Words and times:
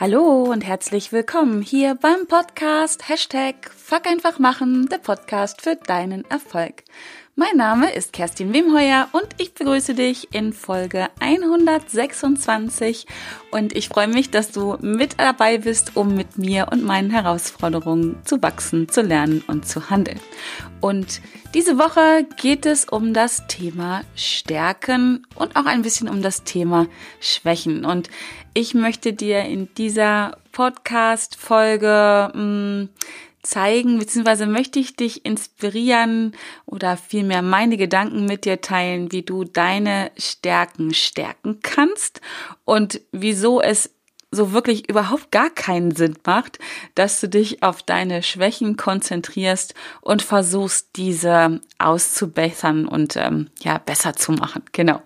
Hallo 0.00 0.44
und 0.44 0.62
herzlich 0.62 1.12
willkommen 1.12 1.60
hier 1.60 1.94
beim 1.94 2.26
Podcast 2.26 3.10
Hashtag 3.10 3.70
Fuck 3.90 4.06
einfach 4.06 4.38
machen, 4.38 4.88
der 4.88 4.98
Podcast 4.98 5.62
für 5.62 5.74
deinen 5.74 6.24
Erfolg. 6.30 6.84
Mein 7.34 7.56
Name 7.56 7.92
ist 7.92 8.12
Kerstin 8.12 8.54
Wimheuer 8.54 9.08
und 9.10 9.26
ich 9.38 9.52
begrüße 9.52 9.94
dich 9.94 10.32
in 10.32 10.52
Folge 10.52 11.08
126 11.18 13.06
und 13.50 13.74
ich 13.74 13.88
freue 13.88 14.06
mich, 14.06 14.30
dass 14.30 14.52
du 14.52 14.76
mit 14.80 15.18
dabei 15.18 15.58
bist, 15.58 15.96
um 15.96 16.14
mit 16.14 16.38
mir 16.38 16.68
und 16.70 16.84
meinen 16.84 17.10
Herausforderungen 17.10 18.24
zu 18.24 18.40
wachsen, 18.40 18.88
zu 18.88 19.02
lernen 19.02 19.42
und 19.48 19.66
zu 19.66 19.90
handeln. 19.90 20.20
Und 20.80 21.20
diese 21.52 21.76
Woche 21.76 22.28
geht 22.36 22.66
es 22.66 22.84
um 22.84 23.12
das 23.12 23.48
Thema 23.48 24.02
Stärken 24.14 25.26
und 25.34 25.56
auch 25.56 25.66
ein 25.66 25.82
bisschen 25.82 26.08
um 26.08 26.22
das 26.22 26.44
Thema 26.44 26.86
Schwächen. 27.18 27.84
Und 27.84 28.08
ich 28.54 28.72
möchte 28.72 29.12
dir 29.14 29.42
in 29.46 29.68
dieser 29.74 30.36
Podcast-Folge 30.52 32.30
hm, 32.32 32.88
zeigen, 33.42 33.98
beziehungsweise 33.98 34.46
möchte 34.46 34.78
ich 34.78 34.96
dich 34.96 35.24
inspirieren 35.24 36.32
oder 36.66 36.96
vielmehr 36.96 37.42
meine 37.42 37.76
Gedanken 37.76 38.26
mit 38.26 38.44
dir 38.44 38.60
teilen, 38.60 39.12
wie 39.12 39.22
du 39.22 39.44
deine 39.44 40.10
Stärken 40.16 40.92
stärken 40.94 41.60
kannst 41.62 42.20
und 42.64 43.00
wieso 43.12 43.60
es 43.60 43.90
so 44.32 44.52
wirklich 44.52 44.88
überhaupt 44.88 45.32
gar 45.32 45.50
keinen 45.50 45.94
Sinn 45.94 46.16
macht, 46.24 46.58
dass 46.94 47.20
du 47.20 47.28
dich 47.28 47.62
auf 47.62 47.82
deine 47.82 48.22
Schwächen 48.22 48.76
konzentrierst 48.76 49.74
und 50.00 50.22
versuchst, 50.22 50.90
diese 50.96 51.60
auszubessern 51.78 52.86
und 52.86 53.16
ähm, 53.16 53.48
ja 53.60 53.78
besser 53.78 54.14
zu 54.14 54.32
machen. 54.32 54.62
Genau. 54.72 55.02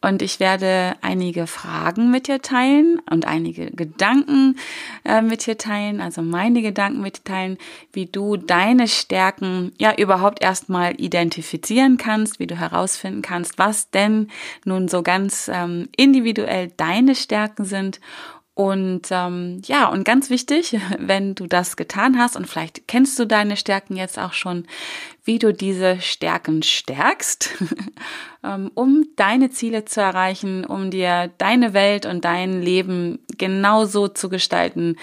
Und 0.00 0.20
ich 0.20 0.38
werde 0.38 0.96
einige 1.00 1.46
Fragen 1.46 2.10
mit 2.10 2.28
dir 2.28 2.42
teilen 2.42 3.00
und 3.10 3.26
einige 3.26 3.70
Gedanken 3.70 4.56
äh, 5.04 5.22
mit 5.22 5.46
dir 5.46 5.56
teilen, 5.56 6.02
also 6.02 6.20
meine 6.20 6.60
Gedanken 6.60 7.00
mit 7.00 7.18
dir 7.18 7.24
teilen, 7.24 7.58
wie 7.92 8.04
du 8.04 8.36
deine 8.36 8.86
Stärken 8.86 9.72
ja 9.78 9.94
überhaupt 9.94 10.42
erstmal 10.42 11.00
identifizieren 11.00 11.96
kannst, 11.96 12.38
wie 12.38 12.46
du 12.46 12.54
herausfinden 12.54 13.22
kannst, 13.22 13.58
was 13.58 13.90
denn 13.90 14.28
nun 14.66 14.88
so 14.88 15.02
ganz 15.02 15.50
ähm, 15.52 15.88
individuell 15.96 16.70
deine 16.76 17.14
Stärken 17.14 17.64
sind 17.64 17.98
und 18.54 19.08
ähm, 19.10 19.62
ja, 19.64 19.88
und 19.88 20.04
ganz 20.04 20.30
wichtig, 20.30 20.76
wenn 20.98 21.34
du 21.34 21.46
das 21.46 21.76
getan 21.76 22.18
hast 22.18 22.36
und 22.36 22.46
vielleicht 22.46 22.86
kennst 22.86 23.18
du 23.18 23.26
deine 23.26 23.56
Stärken 23.56 23.96
jetzt 23.96 24.18
auch 24.18 24.32
schon, 24.32 24.66
wie 25.24 25.40
du 25.40 25.52
diese 25.52 26.00
Stärken 26.00 26.62
stärkst, 26.62 27.50
ähm, 28.44 28.70
um 28.74 29.06
deine 29.16 29.50
Ziele 29.50 29.84
zu 29.86 30.00
erreichen, 30.00 30.64
um 30.64 30.90
dir 30.90 31.32
deine 31.38 31.72
Welt 31.72 32.06
und 32.06 32.24
dein 32.24 32.62
Leben 32.62 33.18
genauso 33.38 34.06
zu 34.06 34.28
gestalten, 34.28 34.96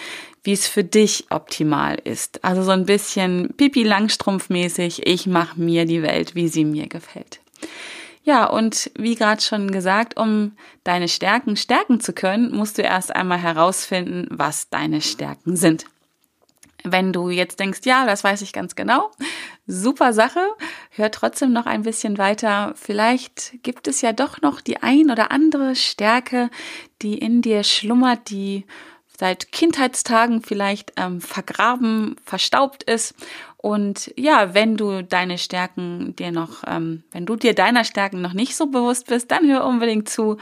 wie 0.43 0.53
es 0.53 0.67
für 0.67 0.85
dich 0.85 1.25
optimal 1.29 1.97
ist. 2.03 2.43
Also 2.45 2.63
so 2.63 2.71
ein 2.71 2.85
bisschen 2.85 3.53
Pipi 3.57 3.83
Langstrumpf 3.83 4.49
mäßig, 4.49 5.05
ich 5.05 5.27
mache 5.27 5.59
mir 5.59 5.85
die 5.85 6.01
Welt, 6.01 6.35
wie 6.35 6.47
sie 6.47 6.63
mir 6.63 6.87
gefällt. 6.87 7.41
Ja, 8.23 8.45
und 8.45 8.91
wie 8.95 9.15
gerade 9.15 9.41
schon 9.41 9.71
gesagt, 9.71 10.17
um 10.17 10.53
deine 10.83 11.07
Stärken 11.07 11.55
stärken 11.55 11.99
zu 11.99 12.13
können, 12.13 12.55
musst 12.55 12.77
du 12.77 12.83
erst 12.83 13.15
einmal 13.15 13.39
herausfinden, 13.39 14.27
was 14.29 14.69
deine 14.69 15.01
Stärken 15.01 15.55
sind. 15.55 15.85
Wenn 16.83 17.13
du 17.13 17.29
jetzt 17.29 17.59
denkst, 17.59 17.81
ja, 17.83 18.05
das 18.05 18.23
weiß 18.23 18.41
ich 18.41 18.53
ganz 18.53 18.75
genau, 18.75 19.11
super 19.67 20.13
Sache, 20.13 20.41
hör 20.91 21.11
trotzdem 21.11 21.51
noch 21.51 21.65
ein 21.65 21.83
bisschen 21.83 22.17
weiter. 22.17 22.73
Vielleicht 22.75 23.63
gibt 23.63 23.87
es 23.87 24.01
ja 24.01 24.13
doch 24.13 24.41
noch 24.41 24.61
die 24.61 24.81
ein 24.81 25.11
oder 25.11 25.31
andere 25.31 25.75
Stärke, 25.75 26.49
die 27.01 27.17
in 27.17 27.41
dir 27.41 27.63
schlummert, 27.63 28.29
die 28.29 28.65
seit 29.21 29.51
Kindheitstagen 29.51 30.41
vielleicht 30.41 30.93
ähm, 30.97 31.21
vergraben, 31.21 32.15
verstaubt 32.25 32.81
ist. 32.81 33.13
Und 33.61 34.11
ja, 34.17 34.55
wenn 34.55 34.75
du 34.75 35.03
deine 35.03 35.37
Stärken 35.37 36.15
dir 36.15 36.31
noch, 36.31 36.63
ähm, 36.65 37.03
wenn 37.11 37.27
du 37.27 37.35
dir 37.35 37.53
deiner 37.53 37.83
Stärken 37.83 38.19
noch 38.19 38.33
nicht 38.33 38.55
so 38.55 38.65
bewusst 38.65 39.05
bist, 39.05 39.29
dann 39.29 39.47
hör 39.47 39.65
unbedingt 39.65 40.09
zu 40.09 40.37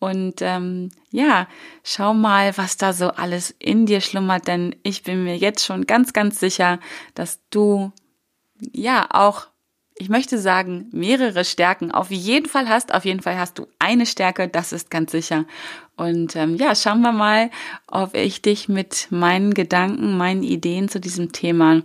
und 0.00 0.42
ähm, 0.42 0.88
ja, 1.12 1.46
schau 1.84 2.14
mal, 2.14 2.56
was 2.58 2.76
da 2.76 2.92
so 2.92 3.10
alles 3.10 3.54
in 3.60 3.86
dir 3.86 4.00
schlummert, 4.00 4.48
denn 4.48 4.74
ich 4.82 5.04
bin 5.04 5.22
mir 5.22 5.36
jetzt 5.36 5.64
schon 5.64 5.86
ganz, 5.86 6.12
ganz 6.12 6.40
sicher, 6.40 6.80
dass 7.14 7.38
du 7.50 7.92
ja 8.72 9.06
auch 9.10 9.46
ich 9.96 10.08
möchte 10.08 10.38
sagen, 10.38 10.88
mehrere 10.90 11.44
Stärken 11.44 11.92
auf 11.92 12.10
jeden 12.10 12.46
Fall 12.48 12.68
hast. 12.68 12.92
Auf 12.92 13.04
jeden 13.04 13.20
Fall 13.20 13.38
hast 13.38 13.60
du 13.60 13.68
eine 13.78 14.06
Stärke, 14.06 14.48
das 14.48 14.72
ist 14.72 14.90
ganz 14.90 15.12
sicher. 15.12 15.44
Und 15.96 16.34
ähm, 16.34 16.56
ja, 16.56 16.74
schauen 16.74 17.02
wir 17.02 17.12
mal, 17.12 17.48
ob 17.86 18.16
ich 18.16 18.42
dich 18.42 18.68
mit 18.68 19.06
meinen 19.10 19.54
Gedanken, 19.54 20.16
meinen 20.16 20.42
Ideen 20.42 20.88
zu 20.88 20.98
diesem 20.98 21.30
Thema 21.30 21.82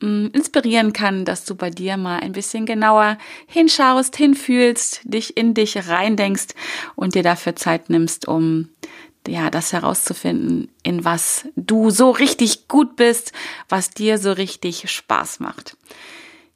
inspirieren 0.00 0.92
kann, 0.92 1.24
dass 1.24 1.44
du 1.44 1.54
bei 1.54 1.70
dir 1.70 1.96
mal 1.96 2.20
ein 2.20 2.32
bisschen 2.32 2.66
genauer 2.66 3.18
hinschaust, 3.46 4.16
hinfühlst, 4.16 5.00
dich 5.04 5.36
in 5.36 5.54
dich 5.54 5.88
reindenkst 5.88 6.54
und 6.96 7.14
dir 7.14 7.22
dafür 7.22 7.56
Zeit 7.56 7.90
nimmst, 7.90 8.26
um 8.26 8.70
ja, 9.28 9.50
das 9.50 9.72
herauszufinden, 9.72 10.70
in 10.82 11.04
was 11.04 11.46
du 11.56 11.90
so 11.90 12.10
richtig 12.10 12.68
gut 12.68 12.96
bist, 12.96 13.32
was 13.68 13.90
dir 13.90 14.18
so 14.18 14.32
richtig 14.32 14.90
Spaß 14.90 15.40
macht. 15.40 15.76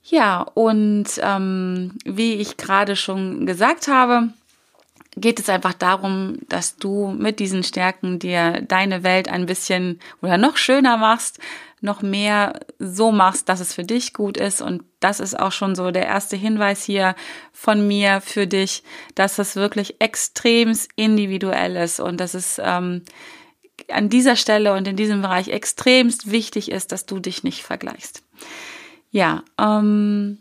Ja, 0.03 0.43
und 0.43 1.07
ähm, 1.21 1.93
wie 2.05 2.35
ich 2.35 2.57
gerade 2.57 2.97
schon 2.97 3.47
gesagt 3.47 3.89
habe, 3.89 4.31
geht 5.17 5.39
es 5.39 5.49
einfach 5.49 5.75
darum, 5.75 6.39
dass 6.49 6.77
du 6.77 7.09
mit 7.09 7.39
diesen 7.39 7.63
Stärken 7.63 8.19
dir 8.19 8.63
deine 8.63 9.03
Welt 9.03 9.29
ein 9.29 9.47
bisschen 9.47 10.01
oder 10.21 10.37
noch 10.39 10.57
schöner 10.57 10.97
machst, 10.97 11.39
noch 11.85 12.03
mehr 12.03 12.61
so 12.79 13.13
machst, 13.13 13.49
dass 13.49 13.61
es 13.61 13.75
für 13.75 13.85
dich 13.85 14.15
gut 14.15 14.37
ist. 14.37 14.61
Und 14.61 14.83
das 15.01 15.21
ist 15.21 15.39
auch 15.39 15.53
schon 15.53 15.75
so 15.75 15.91
der 15.91 16.07
erste 16.07 16.35
Hinweis 16.35 16.83
hier 16.83 17.15
von 17.53 17.87
mir 17.87 18.21
für 18.21 18.47
dich, 18.47 18.83
dass 19.15 19.39
es 19.39 19.55
wirklich 19.55 20.01
extrem 20.01 20.77
individuell 20.97 21.77
ist 21.77 22.01
und 22.01 22.19
dass 22.19 22.35
es 22.35 22.61
ähm, 22.63 23.03
an 23.91 24.09
dieser 24.09 24.37
Stelle 24.37 24.73
und 24.73 24.89
in 24.89 24.97
diesem 24.97 25.21
Bereich 25.21 25.49
extremst 25.49 26.31
wichtig 26.31 26.71
ist, 26.71 26.91
dass 26.91 27.07
du 27.07 27.21
dich 27.21 27.45
nicht 27.45 27.63
vergleichst. 27.63 28.23
Ja, 29.11 29.43
ähm, 29.61 30.39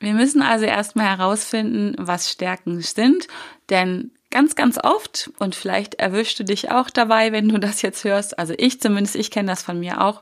wir 0.00 0.14
müssen 0.14 0.42
also 0.42 0.66
erstmal 0.66 1.16
herausfinden, 1.16 1.94
was 1.96 2.30
Stärken 2.30 2.82
sind, 2.82 3.28
denn 3.70 4.10
ganz, 4.36 4.54
ganz 4.54 4.76
oft, 4.76 5.30
und 5.38 5.54
vielleicht 5.54 5.94
erwischst 5.94 6.38
du 6.38 6.44
dich 6.44 6.70
auch 6.70 6.90
dabei, 6.90 7.32
wenn 7.32 7.48
du 7.48 7.58
das 7.58 7.80
jetzt 7.80 8.04
hörst, 8.04 8.38
also 8.38 8.52
ich 8.58 8.78
zumindest, 8.82 9.16
ich 9.16 9.30
kenne 9.30 9.48
das 9.48 9.62
von 9.62 9.80
mir 9.80 10.02
auch, 10.02 10.20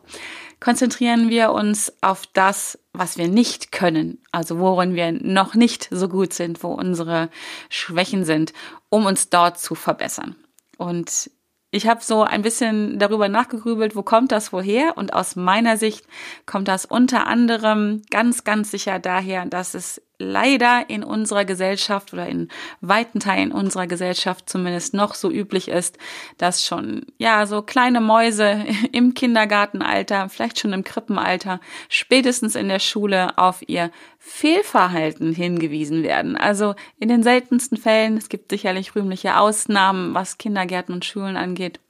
konzentrieren 0.61 1.31
wir 1.31 1.51
uns 1.51 1.93
auf 2.01 2.23
das, 2.33 2.79
was 2.93 3.19
wir 3.19 3.27
nicht 3.27 3.73
können, 3.73 4.23
also 4.31 4.61
worin 4.61 4.95
wir 4.95 5.11
noch 5.11 5.57
nicht 5.57 5.89
so 5.91 6.09
gut 6.09 6.33
sind, 6.33 6.63
wo 6.63 6.69
unsere 6.69 7.29
Schwächen 7.71 8.25
sind, 8.25 8.53
um 8.89 9.05
uns 9.05 9.31
dort 9.31 9.59
zu 9.59 9.75
verbessern. 9.75 10.37
Und 10.79 11.29
ich 11.73 11.89
habe 11.89 12.01
so 12.01 12.23
ein 12.23 12.43
bisschen 12.43 13.01
darüber 13.01 13.29
nachgegrübelt, 13.29 13.97
wo 13.97 14.05
kommt 14.05 14.31
das 14.31 14.53
woher? 14.53 14.97
Und 14.97 15.13
aus 15.13 15.35
meiner 15.35 15.77
Sicht 15.77 16.07
kommt 16.47 16.69
das 16.69 16.85
unter 16.85 17.27
anderem 17.27 18.03
ganz, 18.13 18.45
ganz 18.45 18.71
sicher 18.71 19.01
daher, 19.01 19.45
dass 19.47 19.75
es 19.75 20.01
leider 20.19 20.89
in 20.89 21.03
unserer 21.03 21.45
Gesellschaft 21.45 22.13
oder 22.13 22.29
in 22.29 22.49
weiten 22.81 23.21
Teilen 23.21 23.53
unserer 23.53 23.87
Gesellschaft 23.87 24.49
zumindest 24.49 24.95
noch 24.95 25.15
so 25.15 25.31
üblich 25.31 25.69
ist, 25.69 25.99
dass 26.39 26.65
schon, 26.65 27.07
ja, 27.19 27.47
so 27.47 27.63
kleine 27.63 28.01
Mäuse 28.01 28.65
im 28.93 29.15
Kindergartenalter, 29.15 30.29
vielleicht 30.29 30.61
schon 30.61 30.73
im 30.73 30.85
Krippenalter, 30.85 31.61
spätestens 31.89 32.55
in 32.55 32.69
der 32.69 32.79
Schule 32.79 33.37
auf 33.39 33.69
ihr 33.69 33.91
Fehlverhalten 34.19 35.35
hingewiesen 35.35 36.03
werden. 36.03 36.37
Also 36.37 36.75
in 36.99 37.09
den 37.09 37.23
seltensten 37.23 37.77
Fällen, 37.77 38.17
es 38.17 38.29
gibt 38.29 38.51
sicherlich 38.51 38.95
rühmliche 38.95 39.37
Ausnahmen, 39.37 40.15
was 40.15 40.39
Kindergärten 40.39 40.95
und 40.95 41.05
Schulen 41.05 41.37
angeht, 41.37 41.81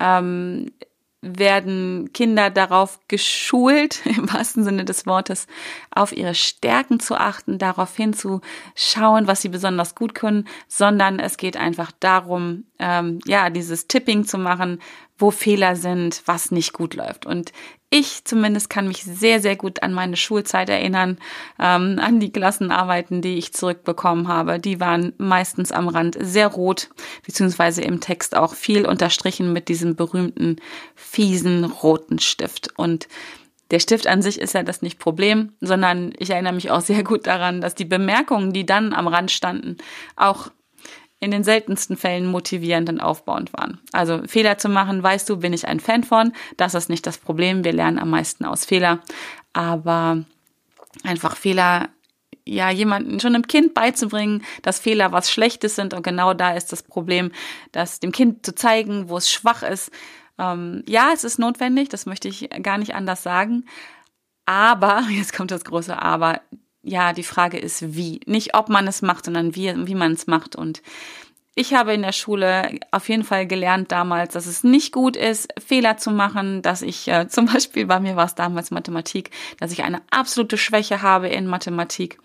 ähm, 0.00 0.72
werden 1.20 2.10
Kinder 2.12 2.50
darauf 2.50 3.00
geschult, 3.08 4.06
im 4.06 4.32
wahrsten 4.32 4.64
Sinne 4.64 4.84
des 4.84 5.06
Wortes, 5.06 5.46
auf 5.90 6.12
ihre 6.12 6.34
Stärken 6.34 7.00
zu 7.00 7.16
achten, 7.16 7.58
darauf 7.58 7.94
hinzuschauen, 7.96 9.26
was 9.26 9.42
sie 9.42 9.48
besonders 9.48 9.94
gut 9.94 10.14
können, 10.14 10.46
sondern 10.68 11.18
es 11.18 11.36
geht 11.36 11.56
einfach 11.56 11.90
darum, 11.98 12.64
ähm, 12.78 13.18
ja, 13.26 13.50
dieses 13.50 13.88
Tipping 13.88 14.24
zu 14.24 14.38
machen, 14.38 14.80
wo 15.18 15.30
Fehler 15.30 15.76
sind, 15.76 16.22
was 16.26 16.50
nicht 16.50 16.72
gut 16.72 16.94
läuft. 16.94 17.26
Und 17.26 17.52
ich 17.90 18.24
zumindest 18.24 18.70
kann 18.70 18.86
mich 18.86 19.02
sehr, 19.02 19.40
sehr 19.40 19.56
gut 19.56 19.82
an 19.82 19.92
meine 19.92 20.16
Schulzeit 20.16 20.68
erinnern, 20.68 21.18
ähm, 21.58 21.98
an 22.00 22.20
die 22.20 22.30
Klassenarbeiten, 22.30 23.22
die 23.22 23.36
ich 23.38 23.52
zurückbekommen 23.52 24.28
habe. 24.28 24.58
Die 24.58 24.78
waren 24.78 25.14
meistens 25.18 25.72
am 25.72 25.88
Rand 25.88 26.16
sehr 26.20 26.48
rot, 26.48 26.90
beziehungsweise 27.24 27.82
im 27.82 28.00
Text 28.00 28.36
auch 28.36 28.54
viel 28.54 28.86
unterstrichen 28.86 29.52
mit 29.52 29.68
diesem 29.68 29.96
berühmten, 29.96 30.56
fiesen 30.94 31.64
roten 31.64 32.18
Stift. 32.18 32.68
Und 32.76 33.08
der 33.70 33.80
Stift 33.80 34.06
an 34.06 34.22
sich 34.22 34.40
ist 34.40 34.54
ja 34.54 34.62
das 34.62 34.82
nicht 34.82 34.98
Problem, 34.98 35.52
sondern 35.60 36.12
ich 36.18 36.30
erinnere 36.30 36.54
mich 36.54 36.70
auch 36.70 36.80
sehr 36.80 37.02
gut 37.02 37.26
daran, 37.26 37.60
dass 37.60 37.74
die 37.74 37.84
Bemerkungen, 37.84 38.52
die 38.52 38.66
dann 38.66 38.92
am 38.92 39.08
Rand 39.08 39.30
standen, 39.30 39.76
auch 40.16 40.50
in 41.20 41.30
den 41.30 41.44
seltensten 41.44 41.96
Fällen 41.96 42.26
motivierend 42.26 42.88
und 42.88 43.00
aufbauend 43.00 43.52
waren. 43.52 43.80
Also 43.92 44.22
Fehler 44.26 44.58
zu 44.58 44.68
machen, 44.68 45.02
weißt 45.02 45.28
du, 45.28 45.38
bin 45.38 45.52
ich 45.52 45.66
ein 45.66 45.80
Fan 45.80 46.04
von. 46.04 46.32
Das 46.56 46.74
ist 46.74 46.88
nicht 46.88 47.06
das 47.06 47.18
Problem. 47.18 47.64
Wir 47.64 47.72
lernen 47.72 47.98
am 47.98 48.10
meisten 48.10 48.44
aus 48.44 48.64
Fehler. 48.64 49.00
Aber 49.52 50.24
einfach 51.02 51.36
Fehler 51.36 51.88
ja, 52.44 52.70
jemanden 52.70 53.20
schon 53.20 53.34
einem 53.34 53.46
Kind 53.46 53.74
beizubringen, 53.74 54.42
dass 54.62 54.78
Fehler 54.78 55.12
was 55.12 55.30
Schlechtes 55.30 55.74
sind. 55.74 55.92
Und 55.92 56.02
genau 56.02 56.34
da 56.34 56.54
ist 56.54 56.72
das 56.72 56.82
Problem, 56.82 57.30
dass 57.72 58.00
dem 58.00 58.12
Kind 58.12 58.46
zu 58.46 58.54
zeigen, 58.54 59.08
wo 59.08 59.18
es 59.18 59.30
schwach 59.30 59.62
ist. 59.62 59.90
Ähm, 60.38 60.82
ja, 60.88 61.10
es 61.12 61.24
ist 61.24 61.38
notwendig, 61.38 61.88
das 61.88 62.06
möchte 62.06 62.28
ich 62.28 62.48
gar 62.62 62.78
nicht 62.78 62.94
anders 62.94 63.22
sagen. 63.22 63.64
Aber, 64.46 65.02
jetzt 65.10 65.34
kommt 65.34 65.50
das 65.50 65.64
große 65.64 66.00
Aber, 66.00 66.40
ja, 66.88 67.12
die 67.12 67.22
Frage 67.22 67.58
ist 67.58 67.94
wie. 67.94 68.20
Nicht 68.26 68.54
ob 68.54 68.68
man 68.68 68.86
es 68.88 69.02
macht, 69.02 69.26
sondern 69.26 69.54
wie, 69.54 69.86
wie 69.86 69.94
man 69.94 70.12
es 70.12 70.26
macht. 70.26 70.56
Und 70.56 70.82
ich 71.54 71.74
habe 71.74 71.92
in 71.92 72.02
der 72.02 72.12
Schule 72.12 72.78
auf 72.92 73.08
jeden 73.08 73.24
Fall 73.24 73.46
gelernt 73.46 73.90
damals, 73.90 74.32
dass 74.32 74.46
es 74.46 74.62
nicht 74.62 74.92
gut 74.92 75.16
ist, 75.16 75.48
Fehler 75.58 75.96
zu 75.96 76.10
machen, 76.10 76.62
dass 76.62 76.82
ich 76.82 77.08
äh, 77.08 77.26
zum 77.28 77.46
Beispiel 77.46 77.86
bei 77.86 78.00
mir 78.00 78.16
war 78.16 78.26
es 78.26 78.34
damals 78.34 78.70
Mathematik, 78.70 79.30
dass 79.58 79.72
ich 79.72 79.82
eine 79.82 80.00
absolute 80.10 80.56
Schwäche 80.56 81.02
habe 81.02 81.28
in 81.28 81.46
Mathematik. 81.46 82.18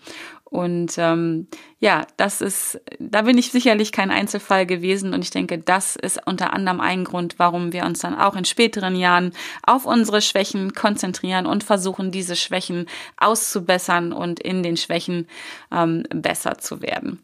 Und 0.54 0.98
ähm, 0.98 1.48
ja, 1.80 2.06
das 2.16 2.40
ist, 2.40 2.80
da 3.00 3.22
bin 3.22 3.36
ich 3.38 3.50
sicherlich 3.50 3.90
kein 3.90 4.12
Einzelfall 4.12 4.66
gewesen 4.66 5.12
und 5.12 5.24
ich 5.24 5.30
denke, 5.30 5.58
das 5.58 5.96
ist 5.96 6.24
unter 6.28 6.52
anderem 6.52 6.80
ein 6.80 7.02
Grund, 7.02 7.40
warum 7.40 7.72
wir 7.72 7.84
uns 7.84 7.98
dann 7.98 8.14
auch 8.14 8.36
in 8.36 8.44
späteren 8.44 8.94
Jahren 8.94 9.32
auf 9.64 9.84
unsere 9.84 10.22
Schwächen 10.22 10.72
konzentrieren 10.72 11.46
und 11.46 11.64
versuchen, 11.64 12.12
diese 12.12 12.36
Schwächen 12.36 12.86
auszubessern 13.16 14.12
und 14.12 14.38
in 14.38 14.62
den 14.62 14.76
Schwächen 14.76 15.26
ähm, 15.72 16.04
besser 16.10 16.56
zu 16.58 16.82
werden. 16.82 17.20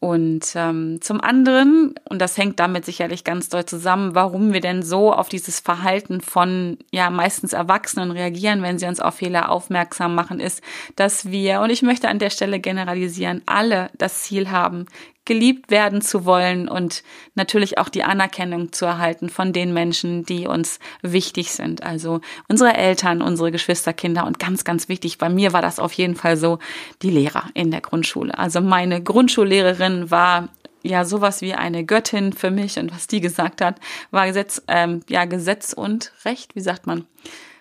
Und 0.00 0.52
ähm, 0.54 1.02
zum 1.02 1.20
anderen, 1.20 1.94
und 2.08 2.22
das 2.22 2.38
hängt 2.38 2.58
damit 2.58 2.86
sicherlich 2.86 3.22
ganz 3.22 3.50
doll 3.50 3.66
zusammen, 3.66 4.14
warum 4.14 4.54
wir 4.54 4.62
denn 4.62 4.82
so 4.82 5.12
auf 5.12 5.28
dieses 5.28 5.60
Verhalten 5.60 6.22
von 6.22 6.78
ja 6.90 7.10
meistens 7.10 7.52
Erwachsenen 7.52 8.10
reagieren, 8.10 8.62
wenn 8.62 8.78
sie 8.78 8.86
uns 8.86 9.00
auf 9.00 9.16
Fehler 9.16 9.50
aufmerksam 9.50 10.14
machen, 10.14 10.40
ist, 10.40 10.62
dass 10.96 11.30
wir, 11.30 11.60
und 11.60 11.68
ich 11.68 11.82
möchte 11.82 12.08
an 12.08 12.18
der 12.18 12.30
Stelle 12.30 12.60
generalisieren, 12.60 13.42
alle 13.44 13.90
das 13.98 14.22
Ziel 14.22 14.50
haben, 14.50 14.86
geliebt 15.24 15.70
werden 15.70 16.00
zu 16.00 16.24
wollen 16.24 16.68
und 16.68 17.02
natürlich 17.34 17.78
auch 17.78 17.88
die 17.88 18.02
Anerkennung 18.02 18.72
zu 18.72 18.86
erhalten 18.86 19.28
von 19.28 19.52
den 19.52 19.72
Menschen, 19.72 20.24
die 20.24 20.46
uns 20.46 20.78
wichtig 21.02 21.52
sind. 21.52 21.82
Also 21.82 22.20
unsere 22.48 22.74
Eltern, 22.74 23.22
unsere 23.22 23.52
Geschwisterkinder 23.52 24.26
und 24.26 24.38
ganz, 24.38 24.64
ganz 24.64 24.88
wichtig, 24.88 25.18
bei 25.18 25.28
mir 25.28 25.52
war 25.52 25.62
das 25.62 25.78
auf 25.78 25.92
jeden 25.92 26.16
Fall 26.16 26.36
so, 26.36 26.58
die 27.02 27.10
Lehrer 27.10 27.44
in 27.54 27.70
der 27.70 27.80
Grundschule. 27.80 28.36
Also 28.36 28.60
meine 28.60 29.02
Grundschullehrerin 29.02 30.10
war 30.10 30.48
ja 30.82 31.04
sowas 31.04 31.42
wie 31.42 31.54
eine 31.54 31.84
Göttin 31.84 32.32
für 32.32 32.50
mich 32.50 32.78
und 32.78 32.92
was 32.92 33.06
die 33.06 33.20
gesagt 33.20 33.60
hat, 33.60 33.78
war 34.10 34.26
Gesetz, 34.26 34.62
ähm, 34.68 35.02
ja 35.08 35.26
Gesetz 35.26 35.72
und 35.72 36.12
Recht, 36.24 36.54
wie 36.56 36.60
sagt 36.60 36.86
man? 36.86 37.06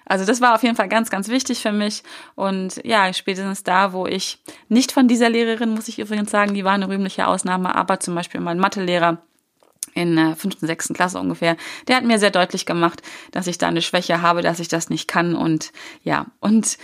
Also 0.10 0.26
das 0.26 0.42
war 0.42 0.56
auf 0.56 0.64
jeden 0.64 0.76
Fall 0.76 0.90
ganz, 0.90 1.10
ganz 1.10 1.30
wichtig 1.30 1.62
für 1.62 1.72
mich. 1.72 2.04
Und 2.36 2.82
ja, 2.84 3.14
spätestens 3.14 3.64
da, 3.64 3.94
wo 3.94 4.08
ich 4.08 4.40
nicht 4.68 4.92
von 4.92 5.08
dieser 5.08 5.30
Lehrerin, 5.30 5.70
muss 5.70 5.88
ich 5.88 6.00
übrigens 6.00 6.32
sagen, 6.32 6.56
die 6.56 6.66
war 6.66 6.74
eine 6.74 6.90
rühmliche 6.90 7.28
Ausnahme, 7.28 7.76
aber 7.76 8.02
zum 8.02 8.16
Beispiel 8.16 8.42
mein 8.42 8.60
Mathelehrer, 8.60 9.20
in 9.94 10.16
der 10.16 10.36
fünften, 10.36 10.68
sechsten 10.68 10.94
Klasse 10.94 11.20
ungefähr, 11.20 11.58
der 11.88 11.96
hat 11.96 12.04
mir 12.04 12.20
sehr 12.20 12.32
deutlich 12.32 12.66
gemacht, 12.66 13.02
dass 13.32 13.48
ich 13.48 13.58
da 13.58 13.68
eine 13.68 13.82
Schwäche 13.82 14.22
habe, 14.22 14.42
dass 14.42 14.60
ich 14.60 14.68
das 14.68 14.90
nicht 14.90 15.08
kann 15.08 15.36
und 15.36 15.72
ja, 16.04 16.26
und 16.40 16.78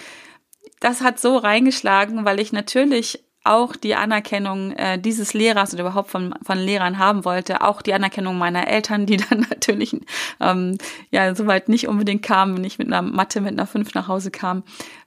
das 0.80 1.02
hat 1.02 1.20
so 1.20 1.38
reingeschlagen, 1.38 2.26
weil 2.26 2.40
ich 2.40 2.52
natürlich 2.52 3.24
auch 3.46 3.76
die 3.76 3.96
Anerkennung 3.96 4.72
äh, 4.72 5.00
dieses 5.00 5.34
Lehrers 5.34 5.74
oder 5.74 5.84
überhaupt 5.84 6.10
von, 6.10 6.34
von 6.44 6.58
Lehrern 6.58 6.98
haben 6.98 7.26
wollte, 7.26 7.62
auch 7.62 7.82
die 7.82 7.94
Anerkennung 7.94 8.38
meiner 8.38 8.68
Eltern, 8.68 9.06
die 9.06 9.18
dann 9.30 9.46
natürlich 9.50 9.96
ähm, 10.40 10.78
ja 11.12 11.34
soweit 11.36 11.70
nicht 11.70 11.88
unbedingt 11.88 12.24
kamen, 12.24 12.58
wenn 12.58 12.64
ich 12.64 12.80
mit 12.80 12.88
einer 12.88 13.02
Mathe 13.02 13.42
mit 13.42 13.54
einer 13.54 13.68
5 13.68 13.94
nach 13.94 14.08
Hause 14.08 14.32
kam. 14.32 14.64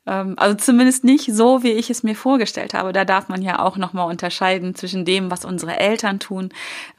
Ähm, 0.06 0.34
also 0.36 0.56
zumindest 0.56 1.04
nicht 1.04 1.32
so, 1.34 1.62
wie 1.62 1.72
ich 1.72 1.90
es 1.90 2.02
mir 2.02 2.14
vorgestellt 2.14 2.74
habe. 2.74 2.92
Da 2.92 3.04
darf 3.04 3.28
man 3.28 3.42
ja 3.42 3.58
auch 3.58 3.76
nochmal 3.76 4.08
unterscheiden 4.08 4.74
zwischen 4.74 5.04
dem, 5.04 5.30
was 5.30 5.44
unsere 5.44 5.78
Eltern 5.78 6.18
tun. 6.18 6.50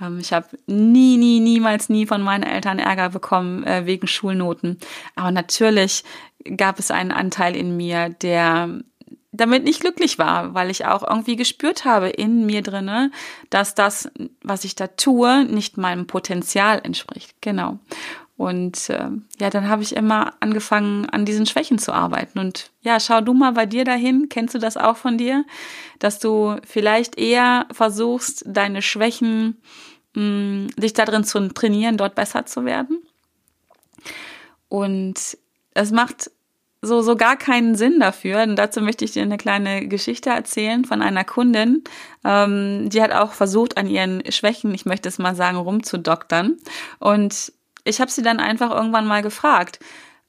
Ähm, 0.02 0.20
ich 0.20 0.32
habe 0.32 0.48
nie, 0.68 1.18
nie, 1.18 1.40
niemals 1.40 1.90
nie 1.90 2.06
von 2.06 2.22
meinen 2.22 2.44
Eltern 2.44 2.80
Ärger 2.80 3.10
bekommen 3.10 3.64
äh, 3.64 3.86
wegen 3.86 4.08
Schulnoten. 4.08 4.78
Aber 5.16 5.32
natürlich 5.32 6.04
gab 6.56 6.80
es 6.80 6.92
einen 6.92 7.12
Anteil 7.12 7.56
in 7.56 7.76
mir, 7.76 8.10
der 8.10 8.70
damit 9.32 9.64
nicht 9.64 9.82
glücklich 9.82 10.18
war, 10.18 10.54
weil 10.54 10.70
ich 10.70 10.86
auch 10.86 11.08
irgendwie 11.08 11.36
gespürt 11.36 11.86
habe 11.86 12.10
in 12.10 12.46
mir 12.46 12.62
drinne, 12.62 13.12
dass 13.50 13.76
das, 13.76 14.10
was 14.42 14.64
ich 14.64 14.76
da 14.76 14.88
tue, 14.88 15.46
nicht 15.46 15.78
meinem 15.78 16.08
Potenzial 16.08 16.82
entspricht. 16.84 17.36
Genau. 17.42 17.80
Und 18.38 18.90
äh, 18.90 19.10
ja, 19.40 19.50
dann 19.50 19.68
habe 19.68 19.84
ich 19.84 19.96
immer 19.96 20.34
angefangen, 20.40 21.10
an 21.10 21.26
diesen 21.26 21.46
Schwächen 21.46 21.78
zu 21.78 21.92
arbeiten. 21.92 22.40
Und 22.40 22.72
ja, 22.82 23.00
schau 23.00 23.20
du 23.20 23.34
mal 23.34 23.52
bei 23.52 23.66
dir 23.66 23.84
dahin. 23.84 24.30
Kennst 24.30 24.56
du 24.56 24.60
das 24.60 24.78
auch 24.78 24.96
von 24.96 25.18
dir? 25.18 25.44
Dass 26.00 26.20
du 26.20 26.56
vielleicht 26.66 27.20
eher 27.20 27.68
versuchst, 27.72 28.46
deine 28.48 28.82
Schwächen, 28.82 29.62
mh, 30.16 30.22
hm, 30.22 30.68
dich 30.78 30.94
darin 30.94 31.26
zu 31.26 31.50
trainieren, 31.50 31.98
dort 31.98 32.16
besser 32.16 32.46
zu 32.46 32.64
werden. 32.64 33.04
Und 34.70 35.38
es 35.74 35.92
macht 35.92 36.32
so, 36.82 37.02
so 37.02 37.16
gar 37.16 37.36
keinen 37.36 37.76
Sinn 37.76 38.00
dafür. 38.00 38.44
Und 38.44 38.56
dazu 38.56 38.82
möchte 38.82 39.06
ich 39.06 39.12
dir 39.12 39.24
eine 39.24 39.38
kleine 39.38 39.88
Geschichte 39.88 40.30
erzählen 40.30 40.86
von 40.86 41.02
einer 41.02 41.24
Kundin. 41.24 41.84
Ähm, 42.24 42.90
die 42.90 43.02
hat 43.02 43.12
auch 43.12 43.34
versucht, 43.34 43.78
an 43.78 43.88
ihren 43.88 44.24
Schwächen, 44.32 44.74
ich 44.74 44.86
möchte 44.86 45.10
es 45.10 45.20
mal 45.20 45.36
sagen, 45.36 45.58
rumzudoktern. 45.58 46.58
Und 47.00 47.52
ich 47.84 48.00
habe 48.00 48.12
sie 48.12 48.22
dann 48.22 48.40
einfach 48.40 48.72
irgendwann 48.72 49.08
mal 49.08 49.22
gefragt, 49.22 49.80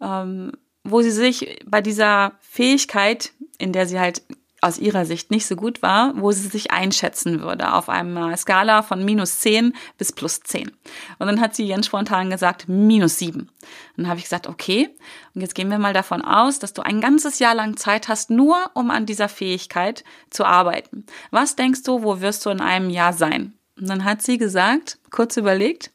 ähm, 0.00 0.52
wo 0.82 1.02
sie 1.02 1.10
sich 1.10 1.60
bei 1.66 1.80
dieser 1.80 2.32
Fähigkeit, 2.40 3.32
in 3.58 3.72
der 3.72 3.86
sie 3.86 4.00
halt 4.00 4.22
aus 4.60 4.78
ihrer 4.78 5.04
Sicht 5.04 5.30
nicht 5.30 5.46
so 5.46 5.56
gut 5.56 5.82
war, 5.82 6.12
wo 6.16 6.32
sie 6.32 6.48
sich 6.48 6.70
einschätzen 6.70 7.40
würde 7.40 7.72
auf 7.72 7.88
einer 7.88 8.36
Skala 8.36 8.82
von 8.82 9.04
minus 9.04 9.38
10 9.38 9.74
bis 9.96 10.12
plus 10.12 10.40
10. 10.40 10.70
Und 11.18 11.26
dann 11.26 11.40
hat 11.40 11.54
sie 11.56 11.68
ganz 11.68 11.86
spontan 11.86 12.30
gesagt, 12.30 12.68
minus 12.68 13.18
7. 13.18 13.40
Und 13.40 13.48
dann 13.96 14.08
habe 14.08 14.18
ich 14.18 14.24
gesagt, 14.24 14.46
okay, 14.46 14.90
und 15.34 15.40
jetzt 15.40 15.54
gehen 15.54 15.70
wir 15.70 15.78
mal 15.78 15.94
davon 15.94 16.22
aus, 16.22 16.58
dass 16.58 16.72
du 16.72 16.82
ein 16.82 17.00
ganzes 17.00 17.38
Jahr 17.38 17.54
lang 17.54 17.76
Zeit 17.76 18.08
hast, 18.08 18.30
nur 18.30 18.58
um 18.74 18.90
an 18.90 19.06
dieser 19.06 19.28
Fähigkeit 19.28 20.04
zu 20.28 20.44
arbeiten. 20.44 21.06
Was 21.30 21.56
denkst 21.56 21.82
du, 21.84 22.02
wo 22.02 22.20
wirst 22.20 22.44
du 22.44 22.50
in 22.50 22.60
einem 22.60 22.90
Jahr 22.90 23.12
sein? 23.12 23.54
Und 23.78 23.88
dann 23.88 24.04
hat 24.04 24.22
sie 24.22 24.36
gesagt, 24.36 24.98
kurz 25.10 25.36
überlegt, 25.36 25.90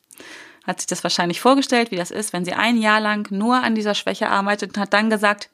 hat 0.65 0.79
sich 0.79 0.87
das 0.87 1.03
wahrscheinlich 1.03 1.41
vorgestellt, 1.41 1.91
wie 1.91 1.97
das 1.97 2.09
ist, 2.09 2.33
wenn 2.33 2.45
sie 2.45 2.53
ein 2.53 2.77
Jahr 2.77 2.99
lang 2.99 3.31
nur 3.31 3.57
an 3.57 3.75
dieser 3.75 3.93
Schwäche 3.93 4.29
arbeitet 4.29 4.75
und 4.75 4.81
hat 4.81 4.93
dann 4.93 5.11
gesagt, 5.11 5.49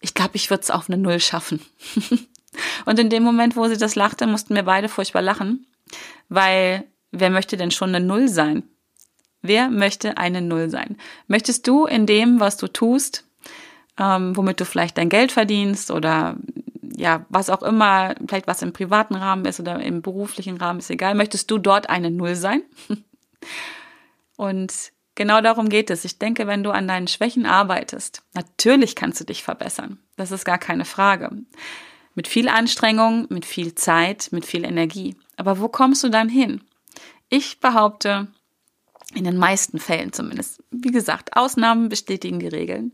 ich 0.00 0.14
glaube, 0.14 0.36
ich 0.36 0.50
würde 0.50 0.62
es 0.62 0.70
auf 0.70 0.88
eine 0.88 0.98
Null 0.98 1.18
schaffen. 1.18 1.60
Und 2.84 2.98
in 2.98 3.10
dem 3.10 3.22
Moment, 3.22 3.56
wo 3.56 3.66
sie 3.68 3.76
das 3.76 3.94
lachte, 3.94 4.26
mussten 4.26 4.54
wir 4.54 4.64
beide 4.64 4.88
furchtbar 4.88 5.22
lachen, 5.22 5.66
weil 6.28 6.84
wer 7.10 7.30
möchte 7.30 7.56
denn 7.56 7.70
schon 7.70 7.94
eine 7.94 8.04
Null 8.04 8.28
sein? 8.28 8.64
Wer 9.42 9.68
möchte 9.68 10.16
eine 10.16 10.40
Null 10.40 10.70
sein? 10.70 10.96
Möchtest 11.26 11.66
du 11.66 11.86
in 11.86 12.06
dem, 12.06 12.40
was 12.40 12.56
du 12.56 12.66
tust, 12.66 13.24
ähm, 13.98 14.36
womit 14.36 14.60
du 14.60 14.64
vielleicht 14.64 14.96
dein 14.98 15.08
Geld 15.08 15.32
verdienst 15.32 15.90
oder 15.90 16.36
ja, 16.96 17.26
was 17.28 17.50
auch 17.50 17.62
immer, 17.62 18.14
vielleicht 18.26 18.46
was 18.46 18.62
im 18.62 18.72
privaten 18.72 19.14
Rahmen 19.14 19.44
ist 19.44 19.60
oder 19.60 19.80
im 19.80 20.02
beruflichen 20.02 20.56
Rahmen, 20.56 20.78
ist 20.78 20.90
egal, 20.90 21.14
möchtest 21.14 21.50
du 21.50 21.58
dort 21.58 21.90
eine 21.90 22.10
Null 22.10 22.36
sein? 22.36 22.62
Und 24.36 24.72
genau 25.14 25.40
darum 25.40 25.68
geht 25.68 25.90
es. 25.90 26.04
Ich 26.04 26.18
denke, 26.18 26.46
wenn 26.46 26.62
du 26.62 26.70
an 26.70 26.88
deinen 26.88 27.08
Schwächen 27.08 27.46
arbeitest, 27.46 28.22
natürlich 28.32 28.96
kannst 28.96 29.20
du 29.20 29.24
dich 29.24 29.42
verbessern. 29.42 29.98
Das 30.16 30.30
ist 30.30 30.44
gar 30.44 30.58
keine 30.58 30.84
Frage. 30.84 31.30
Mit 32.14 32.28
viel 32.28 32.48
Anstrengung, 32.48 33.26
mit 33.28 33.44
viel 33.44 33.74
Zeit, 33.74 34.28
mit 34.30 34.44
viel 34.44 34.64
Energie. 34.64 35.16
Aber 35.36 35.58
wo 35.60 35.68
kommst 35.68 36.04
du 36.04 36.08
dann 36.08 36.28
hin? 36.28 36.60
Ich 37.28 37.60
behaupte, 37.60 38.28
in 39.14 39.24
den 39.24 39.36
meisten 39.36 39.78
Fällen 39.78 40.12
zumindest, 40.12 40.62
wie 40.70 40.90
gesagt, 40.90 41.36
Ausnahmen 41.36 41.88
bestätigen 41.88 42.38
die 42.38 42.48
Regeln. 42.48 42.92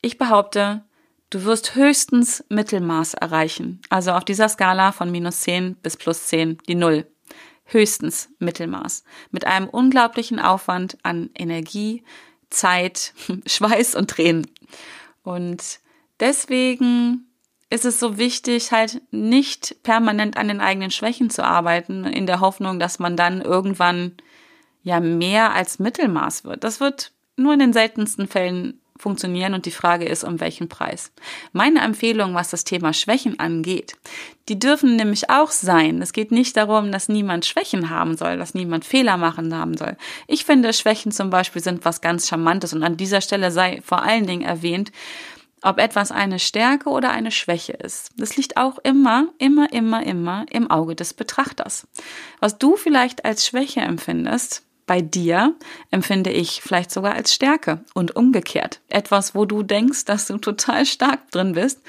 Ich 0.00 0.18
behaupte, 0.18 0.84
du 1.30 1.44
wirst 1.44 1.74
höchstens 1.74 2.44
Mittelmaß 2.48 3.14
erreichen. 3.14 3.80
Also 3.88 4.12
auf 4.12 4.24
dieser 4.24 4.48
Skala 4.48 4.92
von 4.92 5.10
minus 5.10 5.40
10 5.40 5.76
bis 5.76 5.96
plus 5.96 6.26
10 6.26 6.58
die 6.68 6.74
Null. 6.74 7.06
Höchstens 7.66 8.28
Mittelmaß. 8.38 9.04
Mit 9.30 9.46
einem 9.46 9.68
unglaublichen 9.68 10.38
Aufwand 10.38 10.98
an 11.02 11.30
Energie, 11.34 12.04
Zeit, 12.50 13.14
Schweiß 13.46 13.94
und 13.94 14.10
Tränen. 14.10 14.46
Und 15.22 15.80
deswegen 16.20 17.26
ist 17.74 17.84
es 17.84 17.98
so 17.98 18.18
wichtig, 18.18 18.70
halt 18.72 19.02
nicht 19.10 19.82
permanent 19.82 20.36
an 20.36 20.48
den 20.48 20.60
eigenen 20.60 20.92
Schwächen 20.92 21.28
zu 21.28 21.44
arbeiten, 21.44 22.04
in 22.04 22.26
der 22.26 22.40
Hoffnung, 22.40 22.78
dass 22.78 23.00
man 23.00 23.16
dann 23.16 23.40
irgendwann 23.40 24.12
ja 24.82 25.00
mehr 25.00 25.52
als 25.54 25.80
Mittelmaß 25.80 26.44
wird. 26.44 26.62
Das 26.62 26.78
wird 26.78 27.12
nur 27.36 27.52
in 27.52 27.58
den 27.58 27.72
seltensten 27.72 28.28
Fällen 28.28 28.80
funktionieren 28.96 29.54
und 29.54 29.66
die 29.66 29.72
Frage 29.72 30.04
ist, 30.04 30.22
um 30.22 30.38
welchen 30.38 30.68
Preis. 30.68 31.10
Meine 31.52 31.80
Empfehlung, 31.80 32.34
was 32.34 32.50
das 32.50 32.62
Thema 32.62 32.92
Schwächen 32.92 33.40
angeht, 33.40 33.96
die 34.48 34.58
dürfen 34.58 34.94
nämlich 34.94 35.30
auch 35.30 35.50
sein. 35.50 36.00
Es 36.00 36.12
geht 36.12 36.30
nicht 36.30 36.56
darum, 36.56 36.92
dass 36.92 37.08
niemand 37.08 37.44
Schwächen 37.44 37.90
haben 37.90 38.16
soll, 38.16 38.36
dass 38.36 38.54
niemand 38.54 38.84
Fehler 38.84 39.16
machen 39.16 39.52
haben 39.52 39.76
soll. 39.76 39.96
Ich 40.28 40.44
finde, 40.44 40.72
Schwächen 40.72 41.10
zum 41.10 41.30
Beispiel 41.30 41.60
sind 41.60 41.84
was 41.84 42.02
ganz 42.02 42.28
Charmantes 42.28 42.72
und 42.72 42.84
an 42.84 42.96
dieser 42.96 43.20
Stelle 43.20 43.50
sei 43.50 43.82
vor 43.84 44.02
allen 44.02 44.28
Dingen 44.28 44.42
erwähnt, 44.42 44.92
ob 45.64 45.78
etwas 45.78 46.12
eine 46.12 46.38
Stärke 46.38 46.90
oder 46.90 47.10
eine 47.10 47.30
Schwäche 47.30 47.72
ist. 47.72 48.10
Das 48.18 48.36
liegt 48.36 48.56
auch 48.56 48.78
immer, 48.82 49.28
immer, 49.38 49.72
immer, 49.72 50.04
immer 50.04 50.44
im 50.50 50.70
Auge 50.70 50.94
des 50.94 51.14
Betrachters. 51.14 51.88
Was 52.38 52.58
du 52.58 52.76
vielleicht 52.76 53.24
als 53.24 53.46
Schwäche 53.46 53.80
empfindest, 53.80 54.62
bei 54.86 55.00
dir 55.00 55.54
empfinde 55.90 56.30
ich 56.30 56.60
vielleicht 56.60 56.90
sogar 56.90 57.14
als 57.14 57.32
Stärke 57.32 57.82
und 57.94 58.14
umgekehrt. 58.14 58.80
Etwas, 58.90 59.34
wo 59.34 59.46
du 59.46 59.62
denkst, 59.62 60.04
dass 60.04 60.26
du 60.26 60.36
total 60.36 60.84
stark 60.84 61.30
drin 61.30 61.52
bist, 61.52 61.80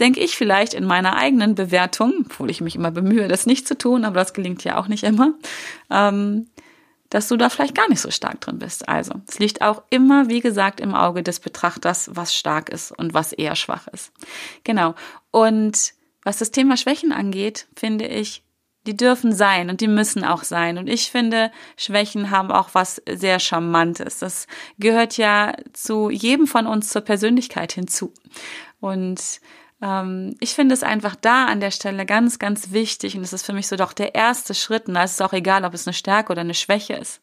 denke 0.00 0.20
ich 0.20 0.34
vielleicht 0.34 0.72
in 0.72 0.86
meiner 0.86 1.16
eigenen 1.16 1.54
Bewertung, 1.54 2.24
obwohl 2.24 2.50
ich 2.50 2.62
mich 2.62 2.76
immer 2.76 2.90
bemühe, 2.90 3.28
das 3.28 3.44
nicht 3.44 3.68
zu 3.68 3.76
tun, 3.76 4.06
aber 4.06 4.20
das 4.20 4.32
gelingt 4.32 4.64
ja 4.64 4.78
auch 4.78 4.88
nicht 4.88 5.04
immer, 5.04 5.34
ähm, 5.90 6.48
dass 7.16 7.28
du 7.28 7.38
da 7.38 7.48
vielleicht 7.48 7.74
gar 7.74 7.88
nicht 7.88 8.02
so 8.02 8.10
stark 8.10 8.42
drin 8.42 8.58
bist. 8.58 8.90
Also, 8.90 9.14
es 9.26 9.38
liegt 9.38 9.62
auch 9.62 9.82
immer, 9.88 10.28
wie 10.28 10.40
gesagt, 10.40 10.80
im 10.80 10.94
Auge 10.94 11.22
des 11.22 11.40
Betrachters, 11.40 12.10
was 12.12 12.34
stark 12.34 12.68
ist 12.68 12.92
und 12.92 13.14
was 13.14 13.32
eher 13.32 13.56
schwach 13.56 13.86
ist. 13.88 14.12
Genau. 14.64 14.94
Und 15.30 15.94
was 16.24 16.36
das 16.36 16.50
Thema 16.50 16.76
Schwächen 16.76 17.12
angeht, 17.12 17.68
finde 17.74 18.06
ich, 18.06 18.42
die 18.86 18.98
dürfen 18.98 19.32
sein 19.32 19.70
und 19.70 19.80
die 19.80 19.88
müssen 19.88 20.24
auch 20.24 20.44
sein. 20.44 20.76
Und 20.76 20.88
ich 20.88 21.10
finde, 21.10 21.50
Schwächen 21.78 22.30
haben 22.30 22.52
auch 22.52 22.74
was 22.74 23.00
sehr 23.10 23.40
Charmantes. 23.40 24.18
Das 24.18 24.46
gehört 24.78 25.16
ja 25.16 25.54
zu 25.72 26.10
jedem 26.10 26.46
von 26.46 26.66
uns 26.66 26.90
zur 26.90 27.00
Persönlichkeit 27.00 27.72
hinzu. 27.72 28.12
Und 28.78 29.40
ich 29.78 30.54
finde 30.54 30.72
es 30.72 30.82
einfach 30.82 31.16
da 31.16 31.46
an 31.46 31.60
der 31.60 31.70
Stelle 31.70 32.06
ganz, 32.06 32.38
ganz 32.38 32.72
wichtig. 32.72 33.16
Und 33.16 33.22
es 33.22 33.32
ist 33.32 33.44
für 33.44 33.52
mich 33.52 33.68
so 33.68 33.76
doch 33.76 33.92
der 33.92 34.14
erste 34.14 34.54
Schritt. 34.54 34.88
Und 34.88 34.94
da 34.94 35.04
ist 35.04 35.12
es 35.12 35.20
auch 35.20 35.34
egal, 35.34 35.64
ob 35.64 35.74
es 35.74 35.86
eine 35.86 35.94
Stärke 35.94 36.32
oder 36.32 36.40
eine 36.40 36.54
Schwäche 36.54 36.94
ist. 36.94 37.20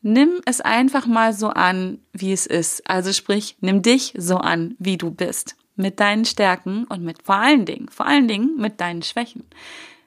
Nimm 0.00 0.40
es 0.44 0.60
einfach 0.60 1.06
mal 1.06 1.32
so 1.32 1.48
an, 1.48 1.98
wie 2.12 2.32
es 2.32 2.46
ist. 2.46 2.88
Also 2.88 3.12
sprich, 3.12 3.56
nimm 3.60 3.82
dich 3.82 4.14
so 4.16 4.36
an, 4.36 4.76
wie 4.78 4.98
du 4.98 5.10
bist. 5.10 5.56
Mit 5.76 5.98
deinen 5.98 6.24
Stärken 6.24 6.84
und 6.84 7.02
mit 7.02 7.22
vor 7.24 7.36
allen 7.36 7.64
Dingen, 7.64 7.88
vor 7.88 8.06
allen 8.06 8.28
Dingen 8.28 8.56
mit 8.56 8.80
deinen 8.80 9.02
Schwächen. 9.02 9.44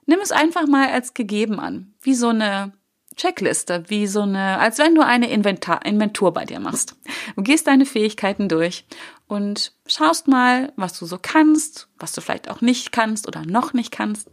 Nimm 0.05 0.19
es 0.21 0.31
einfach 0.31 0.67
mal 0.67 0.88
als 0.89 1.13
gegeben 1.13 1.59
an, 1.59 1.93
wie 2.01 2.13
so 2.13 2.29
eine 2.29 2.71
Checkliste, 3.17 3.83
wie 3.88 4.07
so 4.07 4.21
eine, 4.21 4.59
als 4.59 4.77
wenn 4.77 4.95
du 4.95 5.03
eine 5.03 5.29
Inventar, 5.29 5.86
Inventur 5.86 6.31
bei 6.33 6.45
dir 6.45 6.59
machst. 6.59 6.95
Du 7.36 7.43
gehst 7.43 7.67
deine 7.67 7.86
Fähigkeiten 7.86 8.47
durch 8.47 8.86
und 9.27 9.74
schaust 9.86 10.27
mal, 10.27 10.71
was 10.75 10.97
du 10.97 11.05
so 11.05 11.17
kannst, 11.21 11.89
was 11.97 12.13
du 12.13 12.21
vielleicht 12.21 12.50
auch 12.50 12.62
nicht 12.62 12.91
kannst 12.91 13.27
oder 13.27 13.43
noch 13.45 13.74
nicht 13.74 13.91
kannst. 13.91 14.29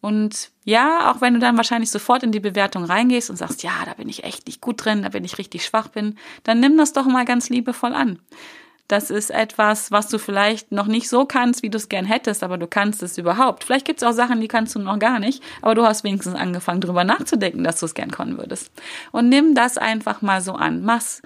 Und 0.00 0.50
ja, 0.64 1.12
auch 1.12 1.20
wenn 1.20 1.34
du 1.34 1.40
dann 1.40 1.56
wahrscheinlich 1.56 1.90
sofort 1.90 2.22
in 2.22 2.32
die 2.32 2.40
Bewertung 2.40 2.84
reingehst 2.84 3.30
und 3.30 3.36
sagst, 3.36 3.62
ja, 3.62 3.72
da 3.84 3.94
bin 3.94 4.08
ich 4.08 4.24
echt 4.24 4.46
nicht 4.46 4.60
gut 4.60 4.84
drin, 4.84 5.02
da 5.02 5.10
bin 5.10 5.24
ich 5.24 5.38
richtig 5.38 5.64
schwach 5.64 5.88
bin, 5.88 6.18
dann 6.42 6.58
nimm 6.58 6.76
das 6.76 6.92
doch 6.92 7.06
mal 7.06 7.24
ganz 7.24 7.50
liebevoll 7.50 7.94
an. 7.94 8.18
Das 8.92 9.08
ist 9.08 9.30
etwas, 9.30 9.90
was 9.90 10.08
du 10.08 10.18
vielleicht 10.18 10.70
noch 10.70 10.86
nicht 10.86 11.08
so 11.08 11.24
kannst, 11.24 11.62
wie 11.62 11.70
du 11.70 11.78
es 11.78 11.88
gern 11.88 12.04
hättest, 12.04 12.42
aber 12.42 12.58
du 12.58 12.66
kannst 12.66 13.02
es 13.02 13.16
überhaupt. 13.16 13.64
Vielleicht 13.64 13.86
gibt 13.86 14.02
es 14.02 14.06
auch 14.06 14.12
Sachen, 14.12 14.42
die 14.42 14.48
kannst 14.48 14.74
du 14.74 14.80
noch 14.80 14.98
gar 14.98 15.18
nicht, 15.18 15.42
aber 15.62 15.74
du 15.74 15.86
hast 15.86 16.04
wenigstens 16.04 16.34
angefangen, 16.34 16.82
drüber 16.82 17.02
nachzudenken, 17.02 17.64
dass 17.64 17.80
du 17.80 17.86
es 17.86 17.94
gern 17.94 18.10
können 18.10 18.36
würdest. 18.36 18.70
Und 19.10 19.30
nimm 19.30 19.54
das 19.54 19.78
einfach 19.78 20.20
mal 20.20 20.42
so 20.42 20.52
an. 20.52 20.82
Mach's, 20.82 21.22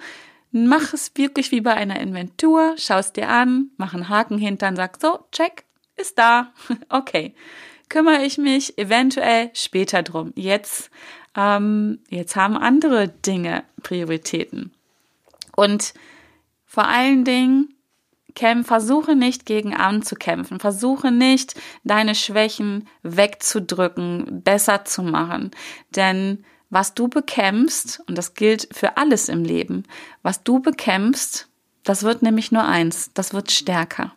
mach 0.53 0.93
es 0.93 1.11
wirklich 1.15 1.51
wie 1.51 1.59
bei 1.59 1.73
einer 1.73 1.99
Inventur, 1.99 2.75
schaust 2.77 3.17
dir 3.17 3.27
an, 3.27 3.69
mach 3.75 3.93
einen 3.93 4.07
Haken 4.07 4.37
hinter 4.37 4.69
und 4.69 4.77
sag 4.77 4.97
so, 5.01 5.19
check, 5.33 5.65
ist 5.97 6.17
da. 6.17 6.53
okay. 6.87 7.35
Kümmere 7.89 8.23
ich 8.23 8.37
mich 8.37 8.77
eventuell 8.77 9.49
später 9.53 10.03
drum. 10.03 10.31
Jetzt, 10.35 10.89
ähm, 11.35 11.99
jetzt 12.07 12.37
haben 12.37 12.55
andere 12.55 13.09
Dinge 13.09 13.65
Prioritäten. 13.83 14.71
Und 15.57 15.93
vor 16.77 16.87
allen 16.87 17.23
Dingen, 17.23 17.73
kämpf, 18.35 18.67
versuche 18.67 19.15
nicht 19.15 19.47
gegen 19.47 19.73
anzukämpfen. 19.73 20.59
Versuche 20.59 21.11
nicht, 21.11 21.59
deine 21.83 22.13
Schwächen 22.13 22.87
wegzudrücken, 23.01 24.43
besser 24.43 24.85
zu 24.85 25.01
machen. 25.01 25.49
Denn 25.95 26.45
was 26.69 26.93
du 26.93 27.07
bekämpfst, 27.07 28.03
und 28.05 28.15
das 28.15 28.35
gilt 28.35 28.69
für 28.71 28.95
alles 28.95 29.27
im 29.27 29.43
Leben, 29.43 29.85
was 30.21 30.43
du 30.43 30.59
bekämpfst, 30.59 31.49
das 31.83 32.03
wird 32.03 32.21
nämlich 32.21 32.51
nur 32.51 32.63
eins, 32.63 33.09
das 33.15 33.33
wird 33.33 33.49
stärker. 33.49 34.13